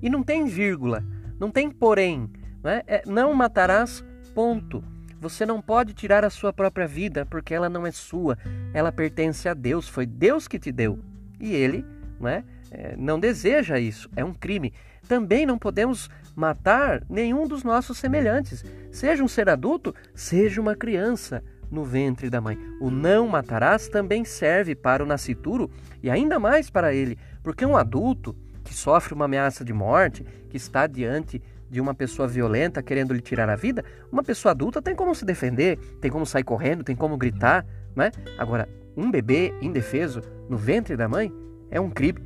E 0.02 0.10
não 0.10 0.24
tem 0.24 0.46
vírgula, 0.46 1.04
não 1.40 1.50
tem 1.50 1.70
porém. 1.70 2.30
Não, 2.62 2.72
é? 2.72 2.84
É, 2.88 3.04
não 3.06 3.34
matarás, 3.34 4.04
ponto. 4.34 4.84
Você 5.20 5.46
não 5.46 5.62
pode 5.62 5.94
tirar 5.94 6.26
a 6.26 6.30
sua 6.30 6.52
própria 6.52 6.86
vida 6.86 7.26
porque 7.26 7.54
ela 7.54 7.70
não 7.70 7.88
é 7.88 7.92
sua, 7.92 8.38
ela 8.74 8.92
pertence 8.92 9.48
a 9.48 9.54
Deus, 9.54 9.88
foi 9.88 10.06
Deus 10.06 10.48
que 10.48 10.60
te 10.60 10.72
deu. 10.72 11.00
E 11.40 11.54
ele 11.54 11.86
não, 12.24 12.30
é? 12.30 12.44
É, 12.72 12.96
não 12.98 13.20
deseja 13.20 13.78
isso, 13.78 14.10
é 14.16 14.24
um 14.24 14.34
crime. 14.34 14.74
Também 15.08 15.46
não 15.46 15.58
podemos 15.58 16.10
matar 16.36 17.04
nenhum 17.10 17.48
dos 17.48 17.64
nossos 17.64 17.98
semelhantes, 17.98 18.64
seja 18.92 19.24
um 19.24 19.28
ser 19.28 19.50
adulto, 19.50 19.94
seja 20.14 20.60
uma 20.60 20.76
criança 20.76 21.44
no 21.70 21.84
ventre 21.84 22.30
da 22.30 22.40
mãe. 22.40 22.58
O 22.80 22.90
não 22.90 23.28
matarás 23.28 23.88
também 23.88 24.24
serve 24.24 24.76
para 24.76 25.04
o 25.04 25.08
nascituro 25.08 25.70
e 26.02 26.10
ainda 26.10 26.40
mais 26.40 26.70
para 26.70 26.94
ele, 26.94 27.18
porque 27.42 27.66
um 27.66 27.76
adulto 27.76 28.36
que 28.64 28.74
sofre 28.74 29.14
uma 29.14 29.26
ameaça 29.26 29.66
de 29.66 29.74
morte, 29.74 30.24
que 30.50 30.58
está 30.58 30.88
diante 30.88 31.42
de 31.70 31.82
uma 31.82 31.94
pessoa 31.94 32.28
violenta 32.28 32.84
querendo 32.84 33.14
lhe 33.14 33.22
tirar 33.22 33.50
a 33.50 33.56
vida, 33.56 33.84
uma 34.12 34.24
pessoa 34.24 34.52
adulta 34.52 34.82
tem 34.82 34.96
como 34.96 35.14
se 35.16 35.26
defender, 35.26 35.78
tem 36.00 36.12
como 36.12 36.26
sair 36.26 36.44
correndo, 36.44 36.84
tem 36.84 36.96
como 36.96 37.18
gritar, 37.18 37.66
né? 37.96 38.12
Agora, 38.38 38.70
um 38.96 39.10
bebê 39.10 39.54
indefeso 39.60 40.22
no 40.48 40.56
ventre 40.56 40.96
da 40.96 41.08
mãe 41.08 41.34
é 41.72 41.82
um 41.82 41.90
crime, 41.90 42.20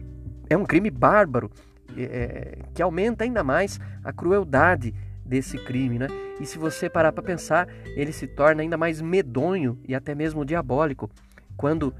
é 0.49 0.57
um 0.57 0.65
crime 0.65 0.91
bárbaro 0.91 1.49
é, 2.03 2.59
que 2.73 2.81
aumenta 2.81 3.23
ainda 3.23 3.43
mais 3.43 3.79
a 4.03 4.13
crueldade 4.13 4.93
desse 5.25 5.57
crime, 5.57 5.99
né? 5.99 6.07
E 6.39 6.45
se 6.45 6.57
você 6.57 6.89
parar 6.89 7.11
para 7.11 7.23
pensar, 7.23 7.67
ele 7.95 8.13
se 8.13 8.27
torna 8.27 8.61
ainda 8.61 8.77
mais 8.77 9.01
medonho 9.01 9.79
e 9.87 9.93
até 9.93 10.15
mesmo 10.15 10.45
diabólico 10.45 11.09
quando 11.57 11.93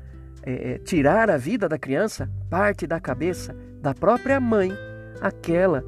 é, 0.44 0.74
é, 0.74 0.77
tirar 0.77 1.30
a 1.30 1.38
vida 1.38 1.68
da 1.68 1.77
criança 1.77 2.30
parte 2.50 2.88
da 2.88 3.00
cabeça 3.00 3.56
da 3.82 3.94
própria 3.94 4.39
mãe, 4.39 4.72
aquela 5.20 5.84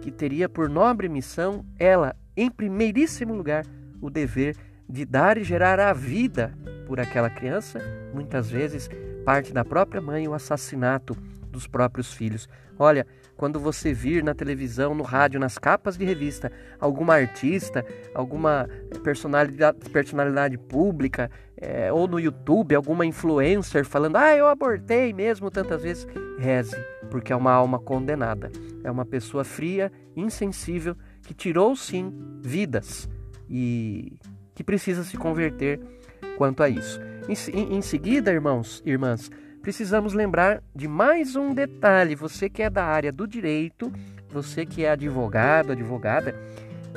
que 0.00 0.10
teria 0.10 0.48
por 0.48 0.68
nobre 0.68 1.08
missão 1.08 1.64
ela, 1.78 2.14
em 2.36 2.50
primeiríssimo 2.50 3.34
lugar, 3.34 3.64
o 4.00 4.10
dever 4.10 4.56
de 4.88 5.04
dar 5.04 5.38
e 5.38 5.44
gerar 5.44 5.80
a 5.80 5.92
vida 5.92 6.52
por 6.86 7.00
aquela 7.00 7.30
criança, 7.30 7.80
muitas 8.12 8.50
vezes 8.50 8.88
parte 9.24 9.52
da 9.52 9.64
própria 9.64 10.00
mãe 10.00 10.28
o 10.28 10.34
assassinato 10.34 11.16
dos 11.50 11.66
próprios 11.66 12.12
filhos. 12.12 12.48
Olha, 12.78 13.06
quando 13.36 13.58
você 13.58 13.92
vir 13.92 14.22
na 14.22 14.34
televisão, 14.34 14.94
no 14.94 15.02
rádio, 15.02 15.40
nas 15.40 15.58
capas 15.58 15.96
de 15.96 16.04
revista, 16.04 16.50
alguma 16.78 17.14
artista, 17.14 17.84
alguma 18.14 18.68
personalidade, 19.02 19.78
personalidade 19.90 20.56
pública, 20.58 21.30
é, 21.56 21.92
ou 21.92 22.06
no 22.06 22.18
YouTube, 22.18 22.74
alguma 22.74 23.06
influencer 23.06 23.84
falando, 23.84 24.16
ah, 24.16 24.34
eu 24.36 24.46
abortei 24.46 25.12
mesmo 25.12 25.50
tantas 25.50 25.82
vezes, 25.82 26.06
reze, 26.38 26.76
porque 27.10 27.32
é 27.32 27.36
uma 27.36 27.52
alma 27.52 27.78
condenada. 27.78 28.50
É 28.82 28.90
uma 28.90 29.04
pessoa 29.04 29.44
fria, 29.44 29.90
insensível, 30.16 30.96
que 31.22 31.34
tirou 31.34 31.74
sim 31.74 32.12
vidas 32.42 33.08
e 33.48 34.16
que 34.54 34.62
precisa 34.62 35.02
se 35.02 35.16
converter 35.16 35.80
quanto 36.36 36.62
a 36.62 36.68
isso. 36.68 37.00
Em, 37.28 37.76
em 37.76 37.80
seguida, 37.80 38.32
irmãos, 38.32 38.82
irmãs, 38.84 39.30
precisamos 39.64 40.12
lembrar 40.12 40.62
de 40.76 40.86
mais 40.86 41.36
um 41.36 41.54
detalhe. 41.54 42.14
Você 42.14 42.50
que 42.50 42.62
é 42.62 42.68
da 42.68 42.84
área 42.84 43.10
do 43.10 43.26
direito, 43.26 43.90
você 44.28 44.66
que 44.66 44.84
é 44.84 44.90
advogado, 44.90 45.72
advogada, 45.72 46.38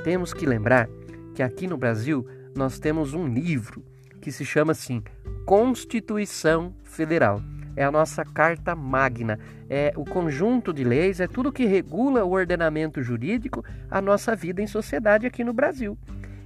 temos 0.03 0.33
que 0.33 0.45
lembrar 0.45 0.89
que 1.33 1.41
aqui 1.41 1.65
no 1.65 1.77
Brasil 1.77 2.27
nós 2.53 2.77
temos 2.77 3.13
um 3.13 3.25
livro 3.25 3.85
que 4.19 4.33
se 4.33 4.43
chama 4.43 4.73
assim 4.73 5.01
Constituição 5.45 6.75
Federal. 6.83 7.41
É 7.73 7.85
a 7.85 7.91
nossa 7.91 8.25
carta 8.25 8.75
magna, 8.75 9.39
é 9.69 9.93
o 9.95 10.03
conjunto 10.03 10.73
de 10.73 10.83
leis, 10.83 11.21
é 11.21 11.27
tudo 11.27 11.53
que 11.53 11.63
regula 11.63 12.25
o 12.25 12.33
ordenamento 12.33 13.01
jurídico, 13.01 13.63
a 13.89 14.01
nossa 14.01 14.35
vida 14.35 14.61
em 14.61 14.67
sociedade 14.67 15.25
aqui 15.25 15.41
no 15.41 15.53
Brasil. 15.53 15.97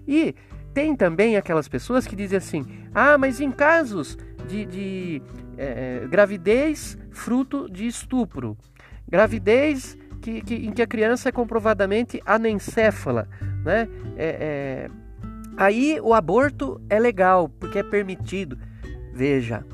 E 0.07 0.35
tem 0.71 0.95
também 0.95 1.35
aquelas 1.35 1.67
pessoas 1.67 2.05
que 2.05 2.15
dizem 2.15 2.37
assim: 2.37 2.65
ah, 2.93 3.17
mas 3.17 3.41
em 3.41 3.51
casos 3.51 4.17
de, 4.51 4.65
de 4.65 5.21
é, 5.57 6.05
gravidez 6.09 6.97
fruto 7.09 7.69
de 7.71 7.87
estupro, 7.87 8.57
gravidez 9.07 9.97
que, 10.21 10.41
que, 10.41 10.55
em 10.55 10.71
que 10.71 10.81
a 10.81 10.87
criança 10.87 11.29
é 11.29 11.31
comprovadamente 11.31 12.21
anencéfala, 12.25 13.27
né? 13.63 13.87
É, 14.17 14.27
é, 14.27 14.89
aí 15.55 15.99
o 16.01 16.13
aborto 16.13 16.81
é 16.89 16.99
legal 16.99 17.47
porque 17.47 17.79
é 17.79 17.83
permitido. 17.83 18.57
Veja, 19.13 19.65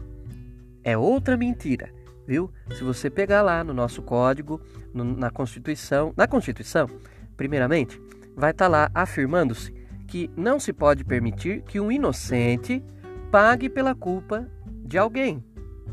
é 0.84 0.98
outra 0.98 1.36
mentira, 1.36 1.90
viu? 2.28 2.52
Se 2.76 2.84
você 2.84 3.10
pegar 3.10 3.42
lá 3.42 3.64
no 3.64 3.74
nosso 3.74 4.02
código, 4.02 4.62
no, 4.94 5.04
na 5.04 5.30
Constituição, 5.30 6.14
na 6.16 6.28
Constituição, 6.28 6.88
primeiramente, 7.36 8.02
vai 8.36 8.52
estar 8.52 8.66
tá 8.66 8.70
lá 8.70 8.92
afirmando-se 8.94 9.74
que 10.08 10.30
não 10.38 10.60
se 10.60 10.72
pode 10.72 11.04
permitir 11.04 11.62
que 11.64 11.80
um 11.80 11.92
inocente 11.92 12.82
pague 13.30 13.70
pela 13.70 13.94
culpa 13.94 14.48
de 14.88 14.98
alguém 14.98 15.44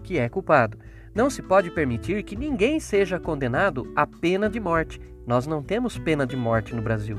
que 0.03 0.19
é 0.19 0.29
culpado. 0.29 0.79
Não 1.15 1.29
se 1.29 1.43
pode 1.43 1.71
permitir 1.71 2.23
que 2.23 2.37
ninguém 2.37 2.79
seja 2.79 3.19
condenado 3.19 3.93
à 3.95 4.07
pena 4.07 4.49
de 4.49 4.61
morte. 4.61 5.01
Nós 5.27 5.47
não 5.47 5.63
temos 5.63 5.99
pena 5.99 6.27
de 6.27 6.37
morte 6.37 6.75
no 6.75 6.83
Brasil. 6.83 7.19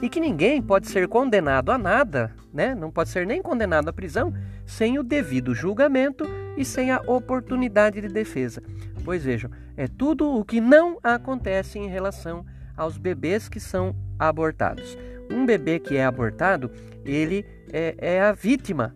E 0.00 0.08
que 0.08 0.20
ninguém 0.20 0.62
pode 0.62 0.88
ser 0.88 1.08
condenado 1.08 1.72
a 1.72 1.78
nada, 1.78 2.32
né? 2.52 2.74
Não 2.74 2.90
pode 2.90 3.10
ser 3.10 3.26
nem 3.26 3.42
condenado 3.42 3.88
à 3.88 3.92
prisão 3.92 4.32
sem 4.64 4.98
o 4.98 5.02
devido 5.02 5.54
julgamento 5.54 6.24
e 6.56 6.64
sem 6.64 6.92
a 6.92 7.00
oportunidade 7.06 8.00
de 8.00 8.08
defesa. 8.08 8.62
Pois 9.04 9.24
vejam, 9.24 9.50
é 9.76 9.88
tudo 9.88 10.28
o 10.30 10.44
que 10.44 10.60
não 10.60 10.98
acontece 11.02 11.78
em 11.78 11.88
relação 11.88 12.44
aos 12.76 12.96
bebês 12.96 13.48
que 13.48 13.58
são 13.58 13.94
abortados. 14.18 14.96
Um 15.30 15.44
bebê 15.44 15.78
que 15.78 15.96
é 15.96 16.04
abortado, 16.04 16.70
ele 17.04 17.44
é, 17.72 17.94
é 17.98 18.20
a 18.20 18.32
vítima 18.32 18.94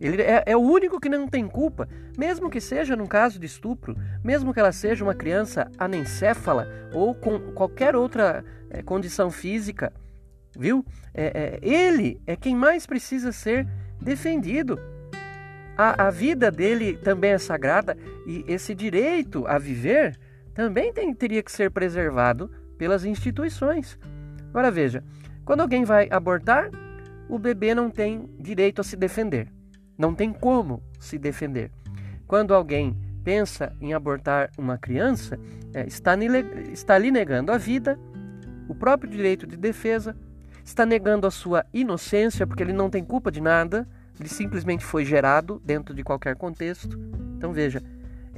ele 0.00 0.22
é, 0.22 0.42
é, 0.46 0.56
o 0.56 0.60
único 0.60 1.00
que 1.00 1.08
não 1.08 1.28
tem 1.28 1.46
culpa, 1.46 1.88
mesmo 2.18 2.50
que 2.50 2.60
seja 2.60 2.96
num 2.96 3.06
caso 3.06 3.38
de 3.38 3.46
estupro, 3.46 3.96
mesmo 4.22 4.52
que 4.52 4.60
ela 4.60 4.72
seja 4.72 5.04
uma 5.04 5.14
criança 5.14 5.70
anencéfala 5.78 6.68
ou 6.92 7.14
com 7.14 7.38
qualquer 7.52 7.94
outra 7.94 8.44
é, 8.70 8.82
condição 8.82 9.30
física, 9.30 9.92
viu? 10.56 10.84
É, 11.12 11.26
é, 11.26 11.58
ele 11.62 12.20
é 12.26 12.34
quem 12.36 12.56
mais 12.56 12.86
precisa 12.86 13.30
ser 13.30 13.68
defendido. 14.00 14.78
A, 15.76 16.06
a 16.06 16.10
vida 16.10 16.50
dele 16.50 16.96
também 16.96 17.32
é 17.32 17.38
sagrada 17.38 17.96
e 18.26 18.44
esse 18.46 18.74
direito 18.74 19.46
a 19.46 19.58
viver 19.58 20.18
também 20.54 20.92
tem, 20.92 21.12
teria 21.12 21.42
que 21.42 21.50
ser 21.50 21.70
preservado 21.70 22.50
pelas 22.78 23.04
instituições. 23.04 23.98
Agora 24.50 24.70
veja, 24.70 25.02
quando 25.44 25.60
alguém 25.60 25.84
vai 25.84 26.08
abortar, 26.10 26.70
o 27.28 27.38
bebê 27.38 27.74
não 27.74 27.90
tem 27.90 28.28
direito 28.38 28.80
a 28.80 28.84
se 28.84 28.96
defender. 28.96 29.48
Não 29.96 30.14
tem 30.14 30.32
como 30.32 30.82
se 30.98 31.18
defender. 31.18 31.70
Quando 32.26 32.54
alguém 32.54 32.96
pensa 33.22 33.72
em 33.80 33.94
abortar 33.94 34.50
uma 34.58 34.76
criança, 34.76 35.38
é, 35.72 35.86
está, 35.86 36.14
está 36.72 36.98
lhe 36.98 37.10
negando 37.10 37.52
a 37.52 37.58
vida, 37.58 37.98
o 38.68 38.74
próprio 38.74 39.10
direito 39.10 39.46
de 39.46 39.56
defesa, 39.56 40.16
está 40.64 40.86
negando 40.86 41.26
a 41.26 41.30
sua 41.30 41.64
inocência, 41.72 42.46
porque 42.46 42.62
ele 42.62 42.72
não 42.72 42.88
tem 42.88 43.04
culpa 43.04 43.30
de 43.30 43.40
nada, 43.40 43.86
ele 44.18 44.28
simplesmente 44.28 44.84
foi 44.84 45.04
gerado 45.04 45.60
dentro 45.64 45.94
de 45.94 46.02
qualquer 46.02 46.36
contexto. 46.36 46.98
Então 47.36 47.52
veja, 47.52 47.82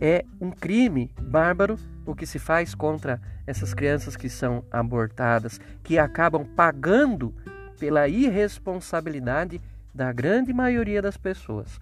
é 0.00 0.25
um 0.40 0.50
crime 0.50 1.10
bárbaro 1.20 1.78
o 2.04 2.14
que 2.14 2.26
se 2.26 2.38
faz 2.38 2.75
contra 2.75 3.20
essas 3.46 3.75
crianças 3.75 4.16
que 4.16 4.28
são 4.28 4.64
abortadas, 4.70 5.60
que 5.82 5.98
acabam 5.98 6.44
pagando 6.44 7.34
pela 7.78 8.08
irresponsabilidade 8.08 9.60
da 9.96 10.12
grande 10.12 10.52
maioria 10.52 11.00
das 11.00 11.16
pessoas. 11.16 11.80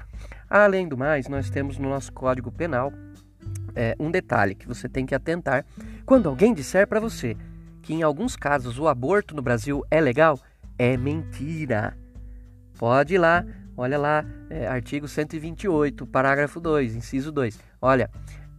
Além 0.49 0.87
do 0.87 0.97
mais, 0.97 1.29
nós 1.29 1.51
temos 1.51 1.77
no 1.79 1.89
nosso 1.89 2.13
Código 2.13 2.51
Penal 2.53 2.93
é, 3.75 3.97
um 3.99 4.09
detalhe 4.09 4.55
que 4.55 4.69
você 4.69 4.89
tem 4.89 5.05
que 5.05 5.17
atentar. 5.17 5.67
Quando 6.07 6.29
alguém 6.29 6.55
disser 6.55 6.87
para 6.87 7.01
você 7.01 7.37
que 7.83 7.93
em 7.93 8.03
alguns 8.03 8.37
casos 8.37 8.79
o 8.79 8.87
aborto 8.87 9.35
no 9.35 9.43
Brasil 9.43 9.85
é 9.91 10.01
legal, 10.01 10.39
é 10.79 10.97
mentira. 10.97 11.99
Pode 12.79 13.15
ir 13.15 13.19
lá, 13.19 13.45
olha 13.77 13.99
lá, 13.99 14.25
é, 14.49 14.67
artigo 14.67 15.09
128, 15.09 16.07
parágrafo 16.07 16.61
2, 16.61 16.95
inciso 16.95 17.33
2. 17.33 17.59
Olha, 17.83 18.09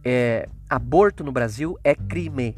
é, 0.04 0.46
aborto 0.68 1.24
no 1.24 1.32
Brasil 1.32 1.78
é 1.82 1.94
crime. 1.94 2.54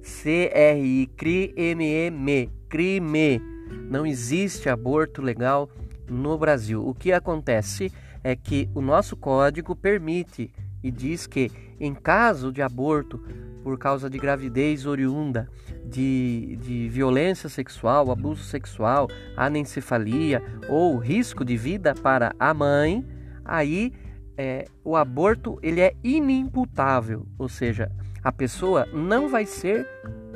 C-R-I, 0.00 1.08
crime, 1.16 2.52
crime. 2.68 3.42
Não 3.90 4.06
existe 4.06 4.68
aborto 4.68 5.20
legal 5.20 5.68
no 6.08 6.36
Brasil. 6.38 6.86
O 6.86 6.94
que 6.94 7.12
acontece 7.12 7.92
é 8.22 8.34
que 8.34 8.68
o 8.74 8.80
nosso 8.80 9.16
código 9.16 9.74
permite 9.74 10.50
e 10.82 10.90
diz 10.90 11.26
que, 11.26 11.50
em 11.80 11.94
caso 11.94 12.52
de 12.52 12.62
aborto 12.62 13.18
por 13.62 13.78
causa 13.78 14.08
de 14.08 14.18
gravidez 14.18 14.86
oriunda 14.86 15.48
de, 15.84 16.56
de 16.62 16.88
violência 16.88 17.48
sexual, 17.48 18.10
abuso 18.10 18.44
sexual, 18.44 19.08
anencefalia 19.36 20.42
ou 20.68 20.96
risco 20.98 21.44
de 21.44 21.56
vida 21.56 21.94
para 21.94 22.32
a 22.38 22.54
mãe, 22.54 23.04
aí 23.44 23.92
é, 24.36 24.66
o 24.84 24.96
aborto 24.96 25.58
ele 25.62 25.80
é 25.80 25.94
inimputável, 26.04 27.26
ou 27.38 27.48
seja, 27.48 27.90
a 28.22 28.30
pessoa 28.30 28.86
não 28.92 29.28
vai 29.28 29.46
ser 29.46 29.86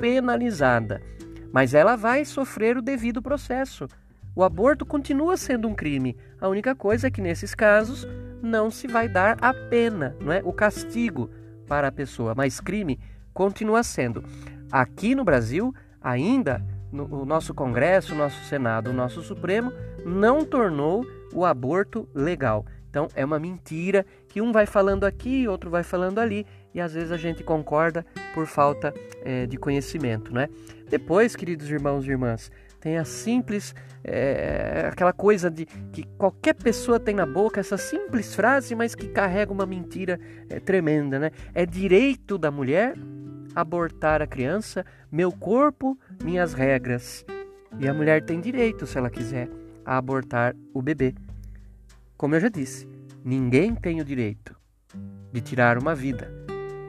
penalizada, 0.00 1.02
mas 1.52 1.74
ela 1.74 1.96
vai 1.96 2.24
sofrer 2.24 2.76
o 2.76 2.82
devido 2.82 3.20
processo. 3.20 3.86
O 4.34 4.42
aborto 4.42 4.86
continua 4.86 5.36
sendo 5.36 5.68
um 5.68 5.74
crime. 5.74 6.16
A 6.40 6.48
única 6.48 6.74
coisa 6.74 7.08
é 7.08 7.10
que 7.10 7.20
nesses 7.20 7.54
casos 7.54 8.06
não 8.42 8.70
se 8.70 8.86
vai 8.86 9.08
dar 9.08 9.36
a 9.40 9.52
pena, 9.52 10.16
não 10.20 10.32
é? 10.32 10.40
O 10.44 10.52
castigo 10.52 11.30
para 11.66 11.88
a 11.88 11.92
pessoa, 11.92 12.34
mas 12.34 12.60
crime 12.60 12.98
continua 13.32 13.82
sendo. 13.82 14.24
Aqui 14.70 15.14
no 15.14 15.24
Brasil, 15.24 15.74
ainda 16.00 16.64
no, 16.92 17.22
o 17.22 17.24
nosso 17.24 17.54
Congresso, 17.54 18.14
o 18.14 18.16
nosso 18.16 18.42
Senado, 18.44 18.90
o 18.90 18.92
nosso 18.92 19.22
Supremo 19.22 19.72
não 20.04 20.44
tornou 20.44 21.04
o 21.32 21.44
aborto 21.44 22.08
legal. 22.14 22.64
Então 22.88 23.08
é 23.14 23.24
uma 23.24 23.38
mentira 23.38 24.04
que 24.28 24.40
um 24.40 24.52
vai 24.52 24.66
falando 24.66 25.04
aqui, 25.04 25.46
outro 25.46 25.70
vai 25.70 25.84
falando 25.84 26.18
ali, 26.18 26.44
e 26.74 26.80
às 26.80 26.94
vezes 26.94 27.12
a 27.12 27.16
gente 27.16 27.44
concorda 27.44 28.04
por 28.34 28.46
falta 28.46 28.92
é, 29.22 29.46
de 29.46 29.56
conhecimento, 29.56 30.34
né? 30.34 30.48
Depois, 30.88 31.36
queridos 31.36 31.70
irmãos 31.70 32.04
e 32.04 32.10
irmãs, 32.10 32.50
tem 32.80 32.96
a 32.96 33.04
simples, 33.04 33.74
é, 34.02 34.88
aquela 34.90 35.12
coisa 35.12 35.50
de 35.50 35.66
que 35.66 36.04
qualquer 36.16 36.54
pessoa 36.54 36.98
tem 36.98 37.14
na 37.14 37.26
boca 37.26 37.60
essa 37.60 37.76
simples 37.76 38.34
frase, 38.34 38.74
mas 38.74 38.94
que 38.94 39.08
carrega 39.08 39.52
uma 39.52 39.66
mentira 39.66 40.18
é, 40.48 40.58
tremenda, 40.58 41.18
né? 41.18 41.30
É 41.54 41.66
direito 41.66 42.38
da 42.38 42.50
mulher 42.50 42.94
abortar 43.54 44.22
a 44.22 44.26
criança, 44.26 44.84
meu 45.12 45.30
corpo, 45.30 45.98
minhas 46.22 46.54
regras. 46.54 47.24
E 47.78 47.86
a 47.86 47.94
mulher 47.94 48.24
tem 48.24 48.40
direito, 48.40 48.86
se 48.86 48.96
ela 48.96 49.10
quiser, 49.10 49.48
a 49.84 49.96
abortar 49.96 50.56
o 50.72 50.80
bebê. 50.80 51.14
Como 52.16 52.34
eu 52.34 52.40
já 52.40 52.48
disse, 52.48 52.88
ninguém 53.24 53.74
tem 53.74 54.00
o 54.00 54.04
direito 54.04 54.56
de 55.32 55.40
tirar 55.40 55.78
uma 55.78 55.94
vida, 55.94 56.32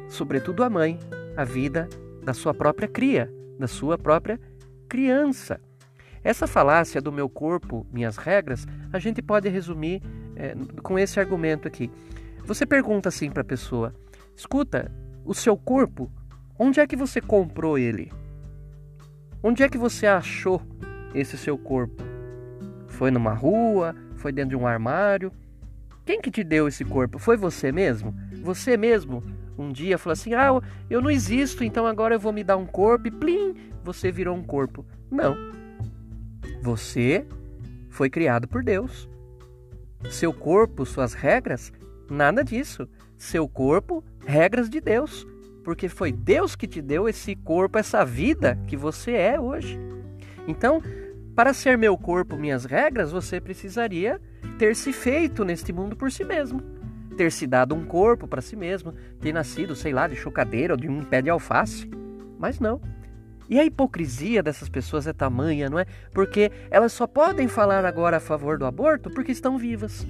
sobretudo 0.09 0.63
a 0.63 0.69
mãe, 0.69 0.99
a 1.35 1.43
vida 1.43 1.87
da 2.23 2.33
sua 2.33 2.53
própria 2.53 2.87
cria, 2.87 3.31
da 3.59 3.67
sua 3.67 3.97
própria 3.97 4.39
criança. 4.89 5.59
Essa 6.23 6.45
falácia 6.45 7.01
do 7.01 7.11
meu 7.11 7.27
corpo, 7.27 7.85
minhas 7.91 8.17
regras, 8.17 8.67
a 8.93 8.99
gente 8.99 9.21
pode 9.21 9.49
resumir 9.49 10.01
é, 10.35 10.55
com 10.83 10.97
esse 10.99 11.19
argumento 11.19 11.67
aqui. 11.67 11.89
Você 12.45 12.65
pergunta 12.65 13.09
assim 13.09 13.31
para 13.31 13.41
a 13.41 13.45
pessoa: 13.45 13.93
escuta, 14.35 14.91
o 15.25 15.33
seu 15.33 15.57
corpo, 15.57 16.11
onde 16.57 16.79
é 16.79 16.87
que 16.87 16.95
você 16.95 17.19
comprou 17.19 17.77
ele? 17.77 18.11
Onde 19.43 19.63
é 19.63 19.69
que 19.69 19.77
você 19.77 20.05
achou 20.05 20.61
esse 21.15 21.37
seu 21.37 21.57
corpo? 21.57 22.03
Foi 22.87 23.09
numa 23.09 23.33
rua? 23.33 23.95
Foi 24.15 24.31
dentro 24.31 24.51
de 24.51 24.55
um 24.55 24.67
armário? 24.67 25.31
Quem 26.05 26.21
que 26.21 26.29
te 26.29 26.43
deu 26.43 26.67
esse 26.67 26.85
corpo? 26.85 27.17
Foi 27.17 27.37
você 27.37 27.71
mesmo? 27.71 28.13
Você 28.43 28.77
mesmo 28.77 29.23
um 29.57 29.71
dia 29.71 29.97
falou 29.97 30.13
assim: 30.13 30.33
Ah, 30.33 30.59
eu 30.89 31.01
não 31.01 31.09
existo, 31.09 31.63
então 31.63 31.85
agora 31.85 32.15
eu 32.15 32.19
vou 32.19 32.33
me 32.33 32.43
dar 32.43 32.57
um 32.57 32.65
corpo 32.65 33.07
e 33.07 33.11
plim, 33.11 33.55
você 33.83 34.11
virou 34.11 34.35
um 34.35 34.43
corpo. 34.43 34.85
Não. 35.09 35.35
Você 36.61 37.25
foi 37.89 38.09
criado 38.09 38.47
por 38.47 38.63
Deus. 38.63 39.09
Seu 40.09 40.31
corpo, 40.31 40.85
suas 40.85 41.13
regras, 41.13 41.73
nada 42.09 42.43
disso. 42.43 42.87
Seu 43.17 43.47
corpo, 43.47 44.03
regras 44.25 44.69
de 44.69 44.79
Deus. 44.79 45.27
Porque 45.63 45.89
foi 45.89 46.11
Deus 46.11 46.55
que 46.55 46.67
te 46.67 46.81
deu 46.81 47.09
esse 47.09 47.35
corpo, 47.35 47.77
essa 47.77 48.05
vida 48.05 48.57
que 48.67 48.77
você 48.77 49.11
é 49.11 49.39
hoje. 49.39 49.79
Então, 50.47 50.81
para 51.35 51.53
ser 51.53 51.77
meu 51.77 51.97
corpo, 51.97 52.35
minhas 52.35 52.65
regras, 52.65 53.11
você 53.11 53.39
precisaria 53.39 54.19
ter 54.57 54.75
se 54.75 54.93
feito 54.93 55.43
neste 55.43 55.73
mundo 55.73 55.95
por 55.95 56.11
si 56.11 56.23
mesmo. 56.23 56.61
Ter 57.17 57.31
se 57.31 57.47
dado 57.47 57.73
um 57.73 57.85
corpo 57.85 58.27
para 58.27 58.41
si 58.41 58.55
mesmo, 58.55 58.93
ter 59.19 59.33
nascido, 59.33 59.75
sei 59.75 59.93
lá, 59.93 60.07
de 60.07 60.15
chocadeira 60.15 60.73
ou 60.73 60.79
de 60.79 60.87
um 60.87 61.03
pé 61.03 61.21
de 61.21 61.29
alface. 61.29 61.89
Mas 62.39 62.59
não. 62.59 62.81
E 63.51 63.59
a 63.59 63.65
hipocrisia 63.65 64.41
dessas 64.41 64.69
pessoas 64.69 65.05
é 65.05 65.11
tamanha, 65.11 65.69
não 65.69 65.77
é? 65.77 65.85
Porque 66.13 66.49
elas 66.71 66.93
só 66.93 67.05
podem 67.05 67.49
falar 67.49 67.83
agora 67.83 68.15
a 68.15 68.19
favor 68.21 68.57
do 68.57 68.65
aborto 68.65 69.09
porque 69.09 69.33
estão 69.33 69.57
vivas. 69.57 70.07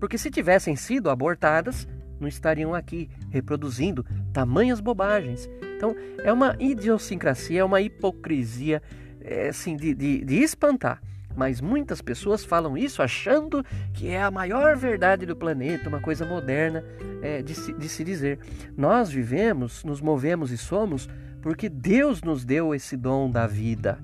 Porque 0.00 0.16
se 0.16 0.30
tivessem 0.30 0.74
sido 0.76 1.10
abortadas, 1.10 1.86
não 2.18 2.26
estariam 2.26 2.74
aqui 2.74 3.10
reproduzindo 3.28 4.02
tamanhas 4.32 4.80
bobagens. 4.80 5.46
Então, 5.76 5.94
é 6.24 6.32
uma 6.32 6.56
idiosincrasia, 6.58 7.60
é 7.60 7.64
uma 7.64 7.82
hipocrisia 7.82 8.82
é, 9.20 9.50
assim, 9.50 9.76
de, 9.76 9.94
de, 9.94 10.24
de 10.24 10.36
espantar. 10.36 11.02
Mas 11.36 11.60
muitas 11.60 12.00
pessoas 12.00 12.46
falam 12.46 12.78
isso 12.78 13.02
achando 13.02 13.62
que 13.92 14.08
é 14.08 14.22
a 14.22 14.30
maior 14.30 14.74
verdade 14.74 15.26
do 15.26 15.36
planeta, 15.36 15.90
uma 15.90 16.00
coisa 16.00 16.24
moderna 16.24 16.82
é, 17.20 17.42
de, 17.42 17.54
se, 17.54 17.74
de 17.74 17.88
se 17.90 18.02
dizer. 18.02 18.38
Nós 18.74 19.10
vivemos, 19.10 19.84
nos 19.84 20.00
movemos 20.00 20.50
e 20.50 20.56
somos 20.56 21.10
porque 21.40 21.68
Deus 21.68 22.22
nos 22.22 22.44
deu 22.44 22.74
esse 22.74 22.96
dom 22.96 23.30
da 23.30 23.46
vida 23.46 23.98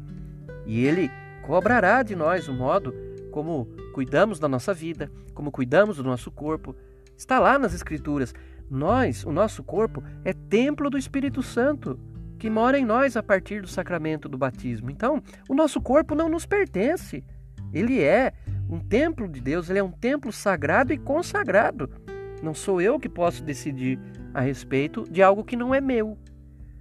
e 0.64 0.84
Ele 0.84 1.10
cobrará 1.42 2.02
de 2.02 2.16
nós 2.16 2.48
o 2.48 2.52
modo 2.52 2.94
como 3.30 3.66
cuidamos 3.92 4.38
da 4.38 4.48
nossa 4.48 4.74
vida, 4.74 5.10
como 5.34 5.52
cuidamos 5.52 5.98
do 5.98 6.04
nosso 6.04 6.30
corpo. 6.30 6.74
Está 7.16 7.38
lá 7.38 7.58
nas 7.58 7.74
Escrituras. 7.74 8.34
Nós, 8.68 9.24
o 9.24 9.30
nosso 9.30 9.62
corpo, 9.62 10.02
é 10.24 10.32
templo 10.32 10.90
do 10.90 10.98
Espírito 10.98 11.42
Santo 11.42 11.98
que 12.38 12.50
mora 12.50 12.78
em 12.78 12.84
nós 12.84 13.16
a 13.16 13.22
partir 13.22 13.62
do 13.62 13.68
sacramento 13.68 14.28
do 14.28 14.36
batismo. 14.36 14.90
Então, 14.90 15.22
o 15.48 15.54
nosso 15.54 15.80
corpo 15.80 16.14
não 16.14 16.28
nos 16.28 16.44
pertence. 16.44 17.24
Ele 17.72 18.02
é 18.02 18.32
um 18.68 18.78
templo 18.78 19.28
de 19.28 19.40
Deus, 19.40 19.70
ele 19.70 19.78
é 19.78 19.82
um 19.82 19.90
templo 19.90 20.32
sagrado 20.32 20.92
e 20.92 20.98
consagrado. 20.98 21.90
Não 22.42 22.54
sou 22.54 22.80
eu 22.80 22.98
que 22.98 23.08
posso 23.08 23.42
decidir 23.42 23.98
a 24.34 24.40
respeito 24.40 25.04
de 25.10 25.22
algo 25.22 25.44
que 25.44 25.56
não 25.56 25.74
é 25.74 25.80
meu. 25.80 26.18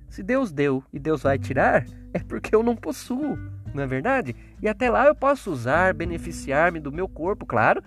Se 0.09 0.23
Deus 0.23 0.51
deu 0.51 0.83
e 0.93 0.99
Deus 0.99 1.23
vai 1.23 1.37
tirar, 1.37 1.85
é 2.13 2.19
porque 2.19 2.55
eu 2.55 2.63
não 2.63 2.75
possuo, 2.75 3.37
não 3.73 3.83
é 3.83 3.87
verdade? 3.87 4.35
E 4.61 4.67
até 4.67 4.89
lá 4.89 5.05
eu 5.05 5.15
posso 5.15 5.51
usar, 5.51 5.93
beneficiar-me 5.93 6.79
do 6.79 6.91
meu 6.91 7.07
corpo, 7.07 7.45
claro, 7.45 7.83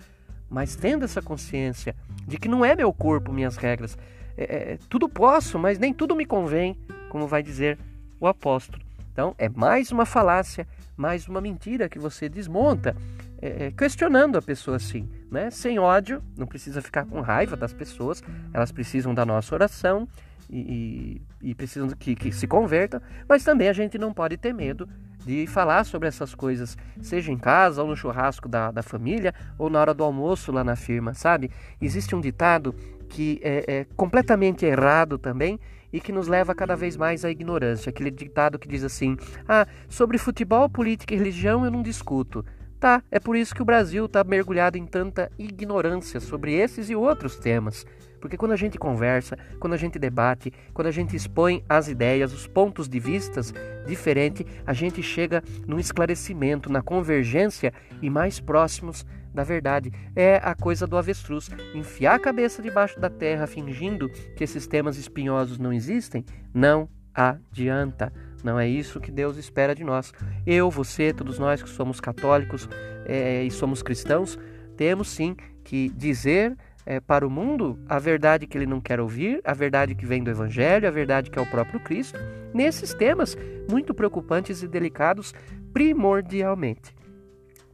mas 0.49 0.75
tendo 0.75 1.05
essa 1.05 1.21
consciência 1.21 1.95
de 2.27 2.37
que 2.37 2.47
não 2.47 2.63
é 2.63 2.75
meu 2.75 2.91
corpo 2.93 3.31
minhas 3.31 3.57
regras. 3.57 3.97
É, 4.37 4.73
é, 4.73 4.79
tudo 4.87 5.09
posso, 5.09 5.59
mas 5.59 5.77
nem 5.79 5.93
tudo 5.93 6.15
me 6.15 6.25
convém, 6.25 6.77
como 7.09 7.27
vai 7.27 7.43
dizer 7.43 7.77
o 8.19 8.27
apóstolo. 8.27 8.83
Então 9.11 9.35
é 9.37 9.49
mais 9.49 9.91
uma 9.91 10.05
falácia, 10.05 10.67
mais 10.95 11.27
uma 11.27 11.41
mentira 11.41 11.89
que 11.89 11.99
você 11.99 12.29
desmonta, 12.29 12.95
é, 13.41 13.65
é 13.65 13.71
questionando 13.71 14.37
a 14.37 14.41
pessoa 14.41 14.77
assim, 14.77 15.09
né? 15.31 15.49
Sem 15.49 15.79
ódio, 15.79 16.21
não 16.37 16.47
precisa 16.47 16.81
ficar 16.81 17.05
com 17.05 17.21
raiva 17.21 17.55
das 17.55 17.73
pessoas, 17.73 18.23
elas 18.53 18.71
precisam 18.71 19.13
da 19.13 19.25
nossa 19.25 19.53
oração 19.53 20.07
e, 20.49 21.21
e, 21.41 21.49
e 21.49 21.55
precisam 21.55 21.89
que, 21.89 22.15
que 22.15 22.31
se 22.31 22.47
convertam, 22.47 23.01
mas 23.27 23.43
também 23.43 23.69
a 23.69 23.73
gente 23.73 23.97
não 23.97 24.13
pode 24.13 24.37
ter 24.37 24.53
medo 24.53 24.87
de 25.25 25.45
falar 25.45 25.83
sobre 25.83 26.07
essas 26.07 26.33
coisas, 26.33 26.77
seja 27.01 27.31
em 27.31 27.37
casa 27.37 27.81
ou 27.81 27.87
no 27.87 27.95
churrasco 27.95 28.47
da, 28.47 28.71
da 28.71 28.81
família 28.81 29.33
ou 29.57 29.69
na 29.69 29.79
hora 29.79 29.93
do 29.93 30.03
almoço 30.03 30.51
lá 30.51 30.63
na 30.63 30.75
firma, 30.75 31.13
sabe? 31.13 31.51
Existe 31.81 32.15
um 32.15 32.21
ditado 32.21 32.73
que 33.09 33.39
é, 33.43 33.65
é 33.67 33.85
completamente 33.95 34.65
errado 34.65 35.17
também 35.17 35.59
e 35.91 35.99
que 35.99 36.11
nos 36.11 36.27
leva 36.27 36.55
cada 36.55 36.75
vez 36.75 36.95
mais 36.95 37.25
à 37.25 37.31
ignorância. 37.31 37.89
Aquele 37.89 38.11
ditado 38.11 38.57
que 38.57 38.67
diz 38.67 38.83
assim: 38.83 39.17
Ah, 39.47 39.67
sobre 39.89 40.17
futebol, 40.17 40.69
política 40.69 41.13
e 41.13 41.17
religião 41.17 41.65
eu 41.65 41.71
não 41.71 41.81
discuto, 41.81 42.45
Tá, 42.79 43.03
é 43.11 43.19
por 43.19 43.35
isso 43.35 43.53
que 43.53 43.61
o 43.61 43.65
Brasil 43.65 44.05
está 44.05 44.23
mergulhado 44.23 44.77
em 44.77 44.85
tanta 44.85 45.29
ignorância 45.37 46.21
sobre 46.21 46.53
esses 46.53 46.89
e 46.89 46.95
outros 46.95 47.35
temas. 47.35 47.85
Porque 48.21 48.37
quando 48.37 48.53
a 48.53 48.55
gente 48.55 48.77
conversa, 48.77 49.37
quando 49.59 49.73
a 49.73 49.77
gente 49.77 49.99
debate, 49.99 50.51
quando 50.73 50.87
a 50.87 50.91
gente 50.91 51.15
expõe 51.15 51.63
as 51.67 51.89
ideias, 51.89 52.33
os 52.33 52.47
pontos 52.47 52.87
de 52.87 52.97
vistas 52.99 53.53
diferentes, 53.85 54.45
a 54.65 54.71
gente 54.71 55.03
chega 55.03 55.43
num 55.67 55.79
esclarecimento, 55.79 56.71
na 56.71 56.81
convergência 56.81 57.73
e 58.01 58.09
mais 58.09 58.39
próximos 58.39 59.05
da 59.33 59.43
verdade. 59.43 59.91
É 60.15 60.37
a 60.41 60.55
coisa 60.55 60.87
do 60.87 60.97
avestruz. 60.97 61.49
Enfiar 61.73 62.15
a 62.15 62.19
cabeça 62.19 62.61
debaixo 62.61 62.99
da 62.99 63.09
terra 63.09 63.45
fingindo 63.45 64.09
que 64.37 64.43
esses 64.43 64.67
temas 64.67 64.97
espinhosos 64.97 65.57
não 65.57 65.73
existem, 65.73 66.25
não 66.53 66.89
adianta. 67.13 68.11
Não 68.43 68.59
é 68.59 68.67
isso 68.67 68.99
que 68.99 69.11
Deus 69.11 69.37
espera 69.37 69.75
de 69.75 69.83
nós. 69.83 70.13
Eu, 70.45 70.69
você, 70.69 71.13
todos 71.13 71.37
nós 71.37 71.61
que 71.61 71.69
somos 71.69 71.99
católicos 71.99 72.69
é, 73.05 73.43
e 73.43 73.51
somos 73.51 73.83
cristãos, 73.83 74.37
temos 74.77 75.09
sim 75.09 75.35
que 75.63 75.89
dizer 75.89 76.55
é, 76.85 76.99
para 76.99 77.25
o 77.25 77.29
mundo 77.29 77.79
a 77.87 77.99
verdade 77.99 78.47
que 78.47 78.57
ele 78.57 78.65
não 78.65 78.81
quer 78.81 78.99
ouvir, 78.99 79.41
a 79.43 79.53
verdade 79.53 79.93
que 79.93 80.05
vem 80.05 80.23
do 80.23 80.31
Evangelho, 80.31 80.87
a 80.87 80.91
verdade 80.91 81.29
que 81.29 81.37
é 81.37 81.41
o 81.41 81.45
próprio 81.45 81.79
Cristo, 81.79 82.17
nesses 82.53 82.93
temas 82.93 83.37
muito 83.69 83.93
preocupantes 83.93 84.63
e 84.63 84.67
delicados, 84.67 85.33
primordialmente. 85.71 86.95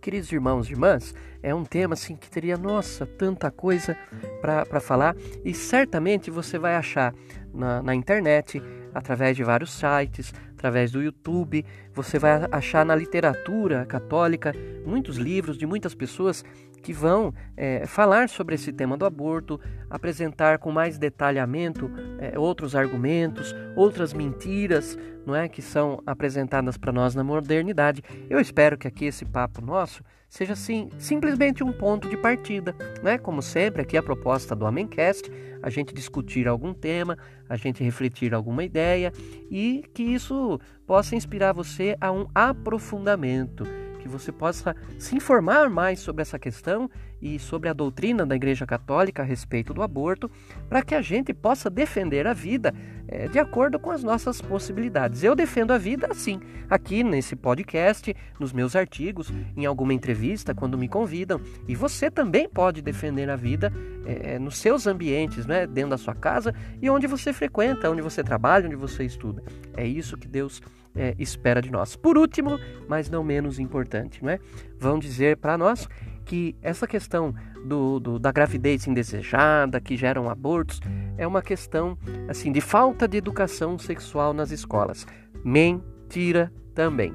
Queridos 0.02 0.32
irmãos 0.32 0.68
e 0.68 0.74
irmãs, 0.74 1.16
é 1.42 1.56
um 1.56 1.64
tema 1.64 1.94
assim 1.94 2.16
que 2.16 2.30
teria, 2.30 2.58
nossa, 2.58 3.06
tanta 3.06 3.50
coisa 3.50 3.98
para 4.42 4.80
falar 4.80 5.16
e 5.44 5.54
certamente 5.54 6.30
você 6.30 6.60
vai 6.60 6.76
achar 6.76 7.14
na, 7.54 7.82
na 7.82 7.96
internet, 7.96 8.62
através 8.94 9.36
de 9.36 9.44
vários 9.44 9.72
sites, 9.72 10.34
através 10.66 10.92
do 10.92 11.00
YouTube, 11.00 11.64
você 11.94 12.18
vai 12.18 12.42
achar 12.52 12.84
na 12.84 12.96
literatura 12.96 13.86
católica 13.86 14.52
muitos 14.84 15.16
livros 15.16 15.60
de 15.60 15.68
muitas 15.68 15.94
pessoas 15.94 16.44
que 16.82 16.92
vão 16.92 17.32
é, 17.56 17.86
falar 17.86 18.30
sobre 18.30 18.56
esse 18.56 18.74
tema 18.74 18.98
do 18.98 19.06
aborto, 19.06 19.62
apresentar 19.88 20.58
com 20.58 20.72
mais 20.72 20.98
detalhamento 20.98 21.92
é, 22.18 22.38
outros 22.38 22.76
argumentos, 22.76 23.56
outras 23.76 24.12
mentiras, 24.12 24.98
não 25.24 25.36
é, 25.36 25.48
que 25.48 25.62
são 25.62 26.02
apresentadas 26.04 26.78
para 26.78 26.92
nós 26.92 27.14
na 27.14 27.24
modernidade. 27.24 28.02
Eu 28.28 28.40
espero 28.40 28.76
que 28.76 28.88
aqui 28.88 29.06
esse 29.06 29.24
papo 29.24 29.62
nosso 29.62 30.04
seja 30.30 30.54
assim, 30.54 30.90
simplesmente 30.98 31.64
um 31.64 31.72
ponto 31.72 32.10
de 32.10 32.18
partida, 32.18 32.76
né? 33.02 33.18
Como 33.18 33.42
sempre, 33.42 33.82
aqui 33.82 33.98
a 33.98 34.04
proposta 34.04 34.56
do 34.56 34.66
Amencast, 34.66 35.32
a 35.62 35.70
gente 35.70 35.94
discutir 35.94 36.48
algum 36.48 36.74
tema, 36.74 37.18
a 37.50 37.56
gente 37.56 37.84
refletir 37.84 38.34
alguma 38.34 38.64
ideia 38.64 39.12
e 39.50 39.84
que 39.94 40.04
isso 40.04 40.60
possa 40.86 41.16
inspirar 41.16 41.54
você 41.54 41.96
a 42.00 42.12
um 42.12 42.28
aprofundamento 42.34 43.66
que 44.06 44.10
você 44.10 44.32
possa 44.32 44.76
se 45.00 45.16
informar 45.16 45.68
mais 45.68 46.00
sobre 46.00 46.22
essa 46.22 46.38
questão 46.38 46.88
e 47.20 47.40
sobre 47.40 47.70
a 47.70 47.74
doutrina 47.74 48.24
da 48.24 48.36
Igreja 48.36 48.64
Católica 48.64 49.24
a 49.24 49.26
respeito 49.26 49.74
do 49.74 49.82
aborto, 49.82 50.30
para 50.70 50.84
que 50.84 50.94
a 50.94 51.02
gente 51.02 51.34
possa 51.34 51.72
defender 51.72 52.28
a 52.28 52.34
vida 52.34 52.72
é, 53.08 53.28
de 53.28 53.40
acordo 53.40 53.80
com 53.80 53.90
as 53.90 54.04
nossas 54.04 54.40
possibilidades. 54.40 55.24
Eu 55.24 55.34
defendo 55.34 55.72
a 55.72 55.80
vida 55.80 56.08
assim, 56.12 56.40
aqui 56.70 57.04
nesse 57.04 57.36
podcast, 57.36 58.16
nos 58.40 58.54
meus 58.54 58.76
artigos, 58.76 59.34
em 59.58 59.66
alguma 59.66 59.92
entrevista, 59.92 60.54
quando 60.54 60.78
me 60.78 60.88
convidam, 60.88 61.42
e 61.68 61.74
você 61.74 62.12
também 62.12 62.48
pode 62.48 62.84
defender 62.84 63.28
a 63.28 63.36
vida 63.36 63.74
é, 64.06 64.38
nos 64.38 64.58
seus 64.58 64.86
ambientes, 64.86 65.48
né, 65.48 65.66
dentro 65.66 65.90
da 65.90 65.98
sua 65.98 66.14
casa 66.14 66.54
e 66.80 66.92
onde 66.92 67.08
você 67.08 67.34
frequenta, 67.34 67.90
onde 67.90 68.04
você 68.04 68.24
trabalha, 68.24 68.68
onde 68.68 68.76
você 68.76 69.04
estuda. 69.04 69.42
É 69.76 69.84
isso 69.84 70.16
que 70.16 70.28
Deus 70.28 70.62
é, 70.96 71.16
espera 71.20 71.62
de 71.62 71.72
nós. 71.72 71.96
Por 71.96 72.18
último, 72.18 72.60
mas 72.88 73.10
não 73.10 73.24
menos 73.24 73.60
importante, 73.60 74.24
não 74.24 74.30
é? 74.30 74.40
Vão 74.80 74.98
dizer 74.98 75.38
para 75.38 75.58
nós 75.58 75.88
que 76.24 76.56
essa 76.62 76.88
questão 76.88 77.34
do, 77.66 78.00
do, 78.00 78.20
da 78.20 78.32
gravidez 78.32 78.88
indesejada, 78.88 79.80
que 79.80 79.96
geram 79.96 80.30
abortos, 80.30 80.80
é 81.18 81.28
uma 81.28 81.42
questão 81.42 81.98
assim 82.28 82.52
de 82.52 82.62
falta 82.62 83.08
de 83.08 83.18
educação 83.18 83.78
sexual 83.78 84.34
nas 84.34 84.52
escolas. 84.52 85.06
Mentira 85.44 86.52
também. 86.74 87.14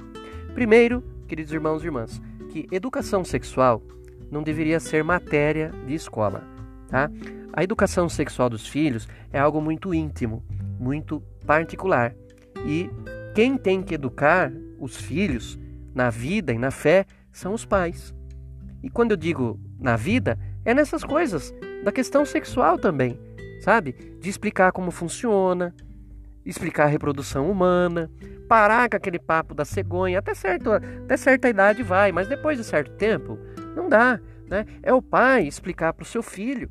Primeiro, 0.55 1.03
queridos 1.27 1.53
irmãos 1.53 1.83
e 1.83 1.87
irmãs, 1.87 2.21
que 2.51 2.67
educação 2.71 3.25
sexual 3.25 3.83
não 4.31 4.43
deveria 4.43 4.79
ser 4.79 5.03
matéria 5.03 5.73
de 5.87 5.95
escola, 5.95 6.45
tá? 6.89 7.11
A 7.53 7.65
educação 7.65 8.09
sexual 8.09 8.49
dos 8.49 8.67
filhos 8.67 9.09
é 9.33 9.39
algo 9.39 9.61
muito 9.61 9.93
íntimo, 9.93 10.45
muito 10.79 11.21
particular 11.45 12.15
e 12.65 12.89
quem 13.35 13.57
tem 13.57 13.83
que 13.83 13.95
educar 13.95 14.53
os 14.79 14.97
filhos 14.97 15.59
na 15.95 16.11
vida 16.11 16.53
e 16.53 16.59
na 16.59 16.71
fé 16.71 17.05
são 17.33 17.55
os 17.55 17.65
pais. 17.65 18.15
E 18.83 18.91
quando 18.91 19.13
eu 19.13 19.17
digo 19.17 19.59
na 19.79 19.97
vida, 19.97 20.39
é 20.65 20.75
nessas 20.75 21.05
coisas, 21.05 21.55
da 21.85 21.93
questão 21.93 22.25
sexual 22.25 22.79
também, 22.79 23.19
sabe? 23.61 23.93
De 24.21 24.29
explicar 24.29 24.73
como 24.73 24.91
funciona, 24.91 25.75
explicar 26.45 26.85
a 26.85 26.89
reprodução 26.89 27.51
humana, 27.51 28.11
parar 28.49 28.89
com 28.89 28.97
aquele 28.97 29.19
papo 29.19 29.55
da 29.55 29.65
cegonha, 29.65 30.19
até, 30.19 30.35
certo, 30.35 30.73
até 30.73 31.17
certa 31.17 31.49
idade 31.49 31.83
vai, 31.83 32.13
mas 32.13 32.29
depois 32.29 32.59
de 32.59 32.65
certo 32.65 32.93
tempo, 32.97 33.39
não 33.77 33.89
dá. 33.89 34.21
Né? 34.49 34.67
É 34.83 34.93
o 34.93 35.01
pai 35.01 35.47
explicar 35.47 35.93
para 35.93 36.03
o 36.03 36.07
seu 36.07 36.23
filho 36.23 36.69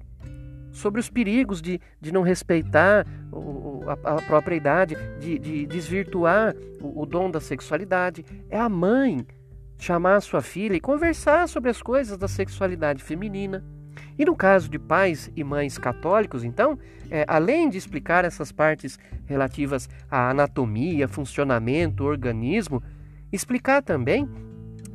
sobre 0.72 1.00
os 1.00 1.10
perigos 1.10 1.62
de, 1.62 1.80
de 2.00 2.12
não 2.12 2.22
respeitar 2.22 3.06
o, 3.32 3.84
a, 3.88 4.16
a, 4.16 4.22
própria 4.22 4.56
idade, 4.56 4.96
de, 5.20 5.40
de 5.40 5.66
desvirtuar 5.66 6.56
o, 6.82 7.02
o 7.02 7.06
dom 7.06 7.30
da 7.30 7.40
sexualidade. 7.40 8.26
É 8.50 8.60
a 8.60 8.70
mãe 8.70 9.26
chamar 9.78 10.18
a 10.18 10.22
sua 10.22 10.42
filha 10.42 10.76
e 10.76 10.80
conversar 10.80 11.48
sobre 11.48 11.70
as 11.70 11.82
coisas 11.82 12.18
da 12.18 12.28
sexualidade 12.28 13.02
feminina. 13.04 13.64
E 14.18 14.26
no 14.26 14.36
caso 14.36 14.70
de 14.70 14.78
pais 14.78 15.32
e 15.36 15.44
mães 15.44 15.78
católicos, 15.78 16.44
então, 16.44 16.78
é, 17.10 17.26
além 17.28 17.70
de 17.70 17.78
explicar 17.78 18.26
essas 18.26 18.52
partes 18.52 19.00
relativas 19.26 19.90
à 20.12 20.30
anatomia, 20.30 21.08
funcionamento, 21.08 22.04
organismo, 22.04 22.84
explicar 23.32 23.82
também 23.82 24.28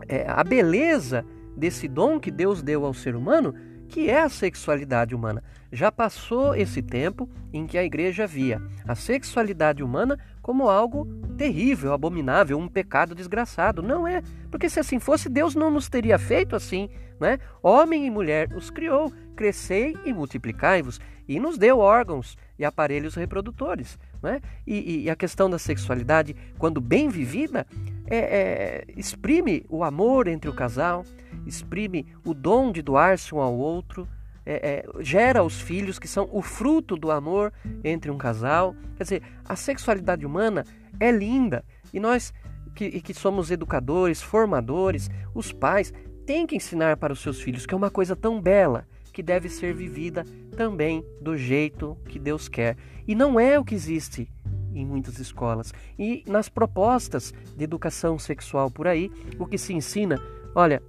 é, 0.09 0.27
a 0.29 0.45
beleza 0.45 1.25
desse 1.57 1.89
dom 1.89 2.21
que 2.21 2.31
Deus 2.31 2.63
deu 2.63 2.85
ao 2.85 2.93
ser 2.93 3.17
humano 3.17 3.55
que 3.89 4.11
é 4.11 4.21
a 4.21 4.29
sexualidade 4.29 5.15
humana. 5.15 5.43
Já 5.73 5.91
passou 5.91 6.55
esse 6.55 6.81
tempo 6.81 7.29
em 7.53 7.67
que 7.67 7.77
a 7.77 7.85
igreja 7.85 8.27
via 8.27 8.63
a 8.87 8.95
sexualidade 8.95 9.83
humana 9.83 10.19
como 10.41 10.69
algo 10.69 11.07
terrível, 11.37 11.93
abominável, 11.93 12.59
um 12.59 12.69
pecado 12.69 13.15
desgraçado. 13.15 13.83
Não 13.83 14.07
é, 14.07 14.23
porque 14.51 14.69
se 14.69 14.79
assim 14.79 14.99
fosse, 15.01 15.29
Deus 15.29 15.55
não 15.55 15.71
nos 15.71 15.89
teria 15.89 16.19
feito 16.19 16.55
assim, 16.55 16.89
né? 17.19 17.39
Homem 17.63 18.07
e 18.07 18.11
mulher 18.11 18.53
os 18.55 18.71
criou, 18.71 19.13
crescei 19.35 19.97
e 20.05 20.13
multiplicai-vos, 20.13 21.01
e 21.27 21.41
nos 21.41 21.57
deu 21.57 21.79
órgãos 21.79 22.37
e 22.59 22.65
aparelhos 22.65 23.15
reprodutores, 23.15 23.99
né? 24.23 24.41
E, 24.67 25.05
e 25.05 25.11
a 25.11 25.17
questão 25.17 25.49
da 25.49 25.59
sexualidade, 25.59 26.37
quando 26.59 26.81
bem 26.81 27.09
vivida, 27.09 27.67
é, 28.07 28.17
é, 28.19 28.85
exprime 28.97 29.65
o 29.69 29.83
amor 29.83 30.29
entre 30.29 30.51
o 30.51 30.55
casal, 30.55 31.05
exprime 31.47 32.07
o 32.25 32.35
dom 32.35 32.73
de 32.73 32.83
doar-se 32.83 33.35
um 33.35 33.41
ao 33.41 33.55
outro, 33.55 34.09
é, 34.47 34.85
é, 34.97 35.03
gera 35.03 35.43
os 35.43 35.61
filhos 35.61 35.99
que 35.99 36.07
são 36.07 36.29
o 36.31 36.43
fruto 36.43 36.97
do 36.97 37.11
amor 37.11 37.53
entre 37.83 38.11
um 38.11 38.19
casal. 38.19 38.75
Quer 38.97 39.03
dizer, 39.05 39.23
a 39.45 39.57
sexualidade 39.57 40.27
humana 40.27 40.65
é 41.01 41.11
linda 41.11 41.65
e 41.93 42.01
nós 42.01 42.33
que, 42.75 43.01
que 43.01 43.15
somos 43.15 43.51
educadores, 43.51 44.21
formadores, 44.21 45.09
os 45.35 45.53
pais, 45.53 45.93
têm 46.27 46.47
que 46.47 46.57
ensinar 46.57 46.97
para 46.97 47.13
os 47.13 47.21
seus 47.21 47.41
filhos 47.41 47.67
que 47.67 47.75
é 47.75 47.77
uma 47.77 47.91
coisa 47.91 48.17
tão 48.17 48.41
bela 48.41 48.87
que 49.13 49.23
deve 49.23 49.49
ser 49.49 49.73
vivida 49.73 50.25
também 50.57 51.05
do 51.21 51.37
jeito 51.37 51.97
que 52.09 52.19
Deus 52.19 52.49
quer. 52.49 52.77
E 53.07 53.15
não 53.15 53.39
é 53.39 53.59
o 53.59 53.65
que 53.65 53.75
existe 53.75 54.29
em 54.75 54.85
muitas 54.85 55.21
escolas. 55.21 55.73
E 55.97 56.25
nas 56.27 56.49
propostas 56.49 57.33
de 57.57 57.63
educação 57.65 58.19
sexual 58.19 58.71
por 58.71 58.89
aí, 58.89 59.11
o 59.39 59.47
que 59.47 59.57
se 59.57 59.73
ensina, 59.73 60.21
olha, 60.55 60.83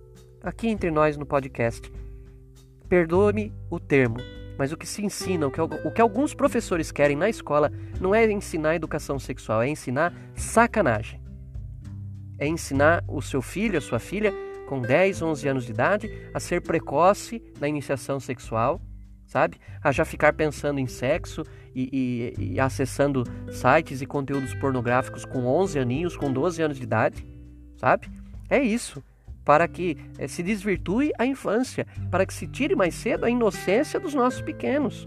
aqui 0.46 0.68
entre 0.68 0.92
nós 0.92 1.18
no 1.18 1.26
podcast, 1.26 1.92
perdoe-me 2.88 3.52
o 3.70 3.80
termo, 3.80 4.18
mas 4.58 4.72
o 4.72 4.78
que 4.78 4.86
se 4.86 5.04
ensina, 5.04 5.48
o 5.48 5.52
que, 5.52 5.60
o 5.60 5.92
que 5.92 6.02
alguns 6.02 6.36
professores 6.36 6.92
querem 6.92 7.18
na 7.18 7.28
escola, 7.28 7.72
não 8.00 8.14
é 8.14 8.32
ensinar 8.32 8.76
educação 8.76 9.18
sexual, 9.18 9.64
é 9.64 9.68
ensinar 9.68 10.14
sacanagem. 10.36 11.20
É 12.38 12.48
ensinar 12.48 13.04
o 13.08 13.22
seu 13.22 13.42
filho, 13.42 13.78
a 13.78 13.82
sua 13.82 13.98
filha, 13.98 14.32
com 14.68 14.80
10, 14.80 15.22
11 15.22 15.48
anos 15.48 15.66
de 15.66 15.72
idade, 15.72 16.30
a 16.34 16.40
ser 16.40 16.62
precoce 16.62 17.42
na 17.60 17.68
iniciação 17.68 18.20
sexual, 18.20 18.80
sabe? 19.26 19.58
A 19.82 19.92
já 19.92 20.06
ficar 20.06 20.34
pensando 20.34 20.80
em 20.80 20.88
sexo 20.88 21.44
e, 21.74 22.34
e, 22.38 22.54
e, 22.54 22.60
acessando 22.60 23.24
sites 23.52 24.02
e 24.02 24.06
conteúdos 24.06 24.54
pornográficos 24.56 25.26
com 25.26 25.46
11 25.46 25.80
aninhos, 25.80 26.16
com 26.16 26.32
12 26.32 26.62
anos 26.62 26.78
de 26.78 26.84
idade, 26.84 27.26
sabe? 27.78 28.10
É 28.50 28.62
isso. 28.62 29.04
Para 29.46 29.68
que 29.68 29.98
é, 30.18 30.28
se 30.28 30.42
desvirtue 30.44 31.12
a 31.18 31.26
infância, 31.26 31.86
para 32.12 32.26
que 32.26 32.34
se 32.34 32.48
tire 32.48 32.76
mais 32.76 32.96
cedo 32.96 33.26
a 33.26 33.30
inocência 33.30 34.00
dos 34.00 34.14
nossos 34.14 34.42
pequenos. 34.42 35.06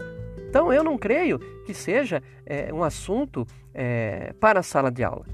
Então 0.49 0.73
eu 0.73 0.83
não 0.83 0.97
creio 0.97 1.37
que 1.65 1.73
seja 1.73 2.23
é, 2.45 2.73
um 2.73 2.83
assunto 2.83 3.45
é, 3.73 4.33
para 4.39 4.61
a 4.61 4.63
sala 4.63 4.89
de 4.89 5.03
aula. 5.03 5.25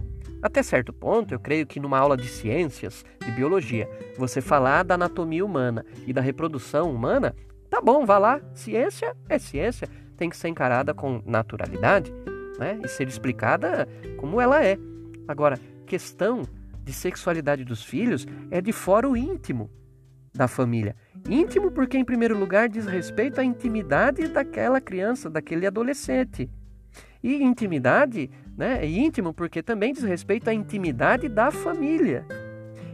Até 0.42 0.62
certo 0.62 0.92
ponto, 0.92 1.34
eu 1.34 1.40
creio 1.40 1.66
que 1.66 1.80
numa 1.80 1.98
aula 1.98 2.16
de 2.16 2.28
ciências, 2.28 3.04
de 3.20 3.32
biologia, 3.32 3.90
você 4.18 4.42
falar 4.42 4.84
da 4.84 4.96
anatomia 4.96 5.44
humana 5.44 5.86
e 6.06 6.14
da 6.14 6.22
reprodução 6.22 6.92
humana, 6.92 7.36
tá 7.70 7.82
bom, 7.82 8.06
vá 8.06 8.18
lá. 8.18 8.42
Ciência 8.54 9.16
é 9.30 9.40
ciência, 9.40 9.88
tem 10.18 10.30
que 10.30 10.38
ser 10.38 10.50
encarada 10.50 10.94
com 10.94 11.22
naturalidade 11.26 12.14
né? 12.60 12.80
e 12.84 12.88
ser 12.88 13.08
explicada 13.08 13.88
como 14.18 14.40
ela 14.40 14.64
é. 14.64 14.78
Agora, 15.28 15.60
questão 15.88 16.44
de 16.86 16.94
sexualidade 16.94 17.66
dos 17.66 17.84
filhos 17.84 18.28
é 18.52 18.62
de 18.62 18.72
fora 18.72 19.10
o 19.10 19.18
íntimo 19.18 19.70
da 20.32 20.48
família. 20.48 20.96
Íntimo 21.28 21.72
porque, 21.72 21.98
em 21.98 22.06
primeiro 22.06 22.38
lugar, 22.38 22.70
diz 22.70 22.86
respeito 22.86 23.42
à 23.42 23.44
intimidade 23.44 24.28
daquela 24.28 24.80
criança, 24.80 25.30
daquele 25.30 25.66
adolescente. 25.66 26.50
E 27.24 27.42
intimidade 27.42 28.30
né, 28.56 28.86
é 28.86 28.88
íntimo 28.88 29.34
porque 29.34 29.64
também 29.64 29.94
diz 29.94 30.04
respeito 30.04 30.48
à 30.48 30.54
intimidade 30.54 31.28
da 31.28 31.50
família. 31.50 32.24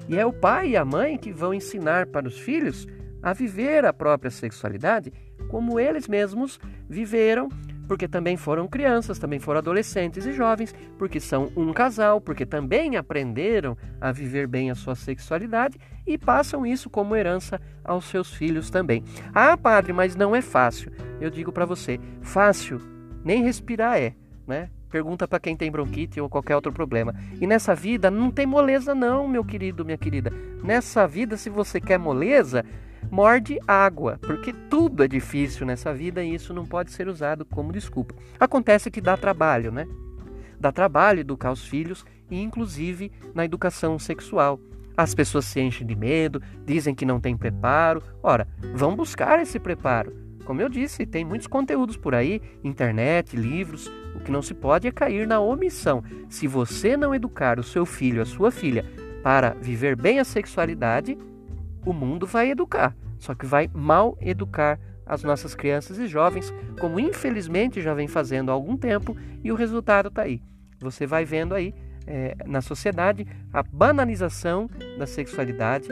E 0.07 0.17
é 0.17 0.25
o 0.25 0.31
pai 0.31 0.69
e 0.69 0.77
a 0.77 0.85
mãe 0.85 1.17
que 1.17 1.33
vão 1.33 1.53
ensinar 1.53 2.07
para 2.07 2.27
os 2.27 2.39
filhos 2.39 2.87
a 3.21 3.33
viver 3.33 3.85
a 3.85 3.91
própria 3.91 4.31
sexualidade 4.31 5.11
como 5.49 5.79
eles 5.79 6.07
mesmos 6.07 6.59
viveram 6.89 7.49
porque 7.87 8.07
também 8.07 8.37
foram 8.37 8.67
crianças, 8.67 9.19
também 9.19 9.39
foram 9.39 9.59
adolescentes 9.59 10.25
e 10.25 10.33
jovens, 10.33 10.73
porque 10.97 11.19
são 11.19 11.51
um 11.55 11.73
casal, 11.73 12.21
porque 12.21 12.45
também 12.45 12.95
aprenderam 12.95 13.77
a 13.99 14.11
viver 14.11 14.47
bem 14.47 14.71
a 14.71 14.75
sua 14.75 14.95
sexualidade 14.95 15.77
e 16.05 16.17
passam 16.17 16.65
isso 16.65 16.89
como 16.89 17.15
herança 17.15 17.59
aos 17.83 18.05
seus 18.05 18.33
filhos 18.33 18.69
também. 18.69 19.03
Ah, 19.33 19.57
padre, 19.57 19.93
mas 19.93 20.15
não 20.15 20.35
é 20.35 20.41
fácil. 20.41 20.91
Eu 21.19 21.29
digo 21.29 21.51
para 21.51 21.65
você, 21.65 21.99
fácil 22.21 22.81
nem 23.23 23.43
respirar 23.43 23.97
é, 23.97 24.15
né? 24.47 24.69
Pergunta 24.89 25.25
para 25.25 25.39
quem 25.39 25.55
tem 25.55 25.71
bronquite 25.71 26.19
ou 26.19 26.29
qualquer 26.29 26.55
outro 26.55 26.73
problema. 26.73 27.15
E 27.39 27.47
nessa 27.47 27.73
vida 27.73 28.11
não 28.11 28.29
tem 28.29 28.45
moleza 28.45 28.93
não, 28.93 29.25
meu 29.25 29.43
querido, 29.43 29.85
minha 29.85 29.97
querida. 29.97 30.33
Nessa 30.61 31.07
vida, 31.07 31.37
se 31.37 31.49
você 31.49 31.79
quer 31.79 31.97
moleza, 31.97 32.65
morde 33.09 33.59
água, 33.67 34.19
porque 34.21 34.53
tudo 34.69 35.03
é 35.03 35.07
difícil 35.07 35.65
nessa 35.65 35.93
vida 35.93 36.23
e 36.23 36.33
isso 36.35 36.53
não 36.53 36.65
pode 36.65 36.91
ser 36.91 37.07
usado 37.07 37.45
como 37.45 37.71
desculpa. 37.71 38.15
Acontece 38.39 38.91
que 38.91 39.01
dá 39.01 39.17
trabalho, 39.17 39.71
né? 39.71 39.87
Dá 40.59 40.71
trabalho 40.71 41.21
educar 41.21 41.51
os 41.51 41.65
filhos 41.65 42.05
e 42.29 42.39
inclusive 42.39 43.11
na 43.33 43.45
educação 43.45 43.97
sexual. 43.97 44.59
As 44.95 45.15
pessoas 45.15 45.45
se 45.45 45.59
enchem 45.59 45.87
de 45.87 45.95
medo, 45.95 46.41
dizem 46.65 46.93
que 46.93 47.05
não 47.05 47.19
tem 47.19 47.35
preparo. 47.35 48.03
Ora, 48.21 48.47
vão 48.75 48.95
buscar 48.95 49.39
esse 49.39 49.59
preparo. 49.59 50.13
Como 50.45 50.61
eu 50.61 50.69
disse, 50.69 51.05
tem 51.05 51.23
muitos 51.23 51.47
conteúdos 51.47 51.95
por 51.95 52.13
aí, 52.13 52.41
internet, 52.63 53.35
livros. 53.35 53.87
O 54.15 54.19
que 54.19 54.31
não 54.31 54.41
se 54.41 54.53
pode 54.53 54.87
é 54.87 54.91
cair 54.91 55.27
na 55.27 55.39
omissão. 55.39 56.03
Se 56.29 56.47
você 56.47 56.97
não 56.97 57.15
educar 57.15 57.59
o 57.59 57.63
seu 57.63 57.85
filho, 57.85 58.21
a 58.21 58.25
sua 58.25 58.51
filha, 58.51 58.85
para 59.23 59.51
viver 59.51 59.95
bem 59.95 60.19
a 60.19 60.25
sexualidade, 60.25 61.17
o 61.85 61.93
mundo 61.93 62.25
vai 62.25 62.51
educar, 62.51 62.95
só 63.17 63.33
que 63.33 63.45
vai 63.45 63.69
mal 63.73 64.17
educar 64.21 64.79
as 65.05 65.23
nossas 65.23 65.55
crianças 65.55 65.97
e 65.97 66.07
jovens, 66.07 66.53
como 66.79 66.99
infelizmente 66.99 67.81
já 67.81 67.93
vem 67.93 68.07
fazendo 68.07 68.49
há 68.49 68.53
algum 68.53 68.77
tempo, 68.77 69.15
e 69.43 69.51
o 69.51 69.55
resultado 69.55 70.07
está 70.07 70.23
aí. 70.23 70.41
Você 70.79 71.05
vai 71.05 71.25
vendo 71.25 71.53
aí 71.53 71.73
é, 72.07 72.35
na 72.45 72.61
sociedade 72.61 73.27
a 73.53 73.61
banalização 73.61 74.69
da 74.97 75.05
sexualidade, 75.05 75.89